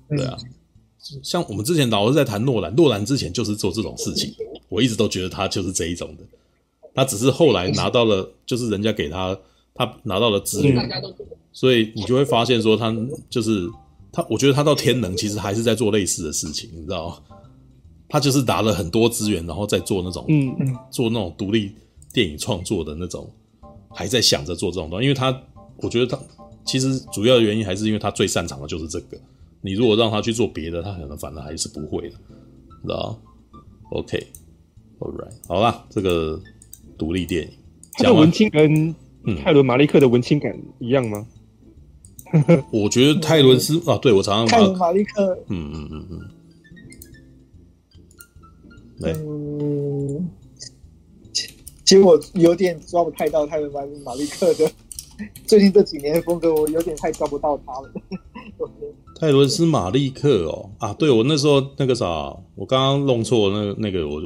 [0.08, 0.36] 对啊，
[1.20, 4.32] 像我们之前老是在谈诺兰，诺兰之前就是做这种事情，
[4.68, 6.22] 我一直都觉得他就是这一种的，
[6.94, 9.36] 他只是后来拿到了，就是人家给他，
[9.74, 10.88] 他拿到了资源，
[11.52, 12.94] 所以你就会发现说他
[13.28, 13.68] 就是
[14.12, 17.18] 他，我觉得他到天能其实还是在做类似的事情，你知道吗？
[18.08, 21.72] 他就是拿了很多资源，然后再做那种，嗯嗯，做那种独立
[22.12, 23.28] 电影创作的那种，
[23.90, 25.36] 还在想着做这种东西，因为他，
[25.78, 26.18] 我觉得他。
[26.66, 29.20] 其实主要的原因还是因为他最擅长的就是这个。
[29.60, 32.16] 你如果让他去做别的，他可能反而还是不会的，
[32.82, 33.20] 知道
[33.90, 36.40] ？OK，All right，好啦，这个
[36.98, 37.50] 独立电影，
[37.92, 38.94] 他的文青跟
[39.42, 41.26] 泰伦马利克的文青感一样吗？
[42.32, 46.20] 嗯、 我觉得泰伦斯 啊，对我常常泰伦马利克，嗯嗯嗯嗯，
[49.00, 50.28] 嗯，
[51.84, 54.70] 其实我有点抓不太到泰伦马马利克的。
[55.46, 57.88] 最近这几年的风格，我有点太抓不到他了。
[59.20, 62.06] 泰伦斯·马利克哦啊，对我那时候那个啥，
[62.56, 64.20] 我刚刚弄错那个那个，我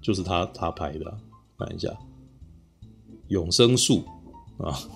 [0.00, 1.14] 就是他他拍的，
[1.58, 1.88] 看一下
[3.28, 4.04] 《永生树》
[4.64, 4.72] 啊，《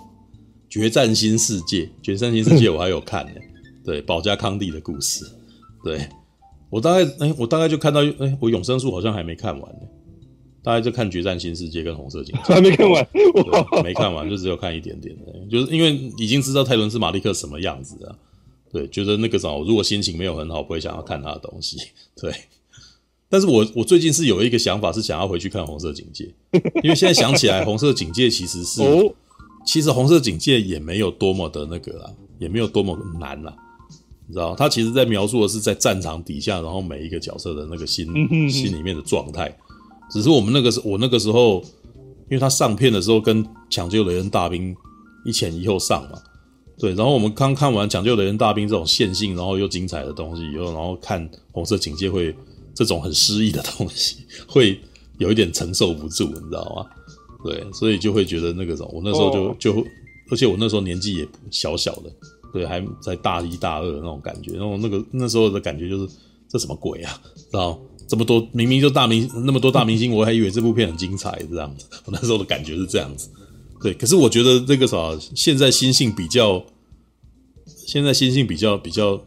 [0.68, 3.40] 决战新世界》《决战新世界》我还有看呢。
[3.84, 5.24] 对，保加康帝的故事，
[5.82, 6.06] 对
[6.68, 9.80] 我大概哎、欸，我大概就看到哎、欸，我《永生树》好像还没看完呢。
[10.60, 13.08] 大概就看《决战新世界》跟《红色警戒》， 还没看完，
[13.82, 18.14] 没看完，就只有看一点点的，就是因为已经知道泰伦斯·马利克什么样子啊。
[18.70, 21.78] 对，觉得那个时候如果心情没有很好，不会想要看他的东西。
[22.20, 22.30] 对，
[23.30, 26.32] 但是我我最近是有一个想法，是想要回去看《红色警戒》，
[26.82, 28.82] 因为现在想起来，《红色警戒》其实是，
[29.66, 33.54] 其实《红色警戒》也没有多么的那个啦，也没有多么难啦，
[34.26, 38.06] 你知道，他其实在描述的是在战场底下，然后每一个角色的那个心
[38.48, 39.54] 心里面的状态。
[40.10, 41.62] 只是我们那个时，我那个时候，
[42.30, 44.74] 因为他上片的时候跟《抢救雷恩大兵》
[45.26, 46.18] 一前一后上嘛，
[46.78, 52.34] 对，然后我们刚看完《抢救雷恩大兵》这种线性然后又精彩的东西以后，然后看《红色警戒》会
[52.78, 54.80] 这种很诗意的东西， 会
[55.18, 56.86] 有一点承受不住，你知道吗？
[57.44, 59.58] 对，所以就会觉得那个什么，我那时候就、oh.
[59.58, 59.86] 就，
[60.30, 62.12] 而且我那时候年纪也小小的，
[62.52, 66.14] 对，还在大一大二那种感觉，然后那个那时候的感觉就是
[66.48, 67.76] 这什么鬼啊，知道
[68.06, 73.28] 这么多明明就大明那么多大明星，我还以为这部片很精彩这样子， 我那时候的感觉是这样子，
[73.82, 74.96] 对，可是我觉得这个啥，
[75.34, 76.64] 现在心性比较，
[77.88, 79.20] 现在心性比较比较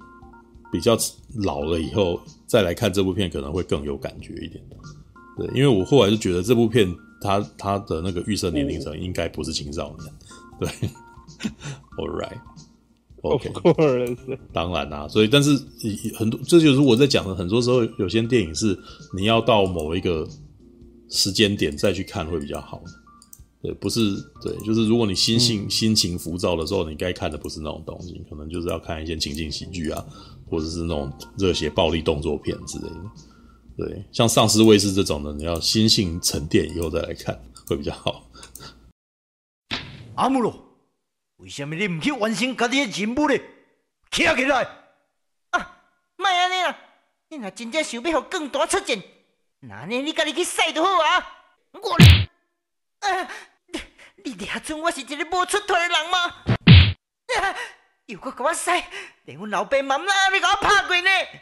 [0.72, 0.98] 比较
[1.44, 2.18] 老了以后
[2.52, 4.62] 再来看这部片，可能会更有感觉一点，
[5.38, 6.94] 对，因为我后来就觉得这部片。
[7.24, 10.12] 它它的那个预设年龄层应该不是青少年，
[10.60, 10.90] 对，
[12.00, 14.40] All right，OK，、okay.
[14.52, 15.52] 当然啦、啊，所以但是
[16.16, 18.76] 很多这就是我在讲的，很多时候有些电影是
[19.16, 20.28] 你要到某一个
[21.10, 22.82] 时间点再去看会比较好，
[23.62, 24.00] 对，不是
[24.42, 30.04] 对，就是如果你心性、嗯、心情浮躁的时候，你该看的不是那种东西，可能就是要看一些情景喜剧啊，
[30.52, 32.96] 或者是那种热血暴力动作片之类的。
[33.78, 38.30] 对，像丧尸卫士这种的，你要心性沉淀以后再来看，会比较好。
[40.16, 40.54] 阿姆罗，
[41.38, 43.36] 为什么你唔去完成家己的任务呢？
[44.12, 44.62] 起来起来！
[45.52, 45.82] 啊，
[46.18, 46.78] 莫安尼啦，
[47.30, 49.02] 你若真正想要让更大出战，
[49.62, 51.38] 那呢你家己去赛就好啊。
[51.72, 51.96] 我，
[53.08, 53.32] 啊，
[54.24, 56.20] 你你还准我是一个无出头的人吗？
[57.40, 57.56] 啊，
[58.08, 58.90] 又搁给我赛，
[59.26, 61.10] 连阮老爸妈妈你给我拍过呢。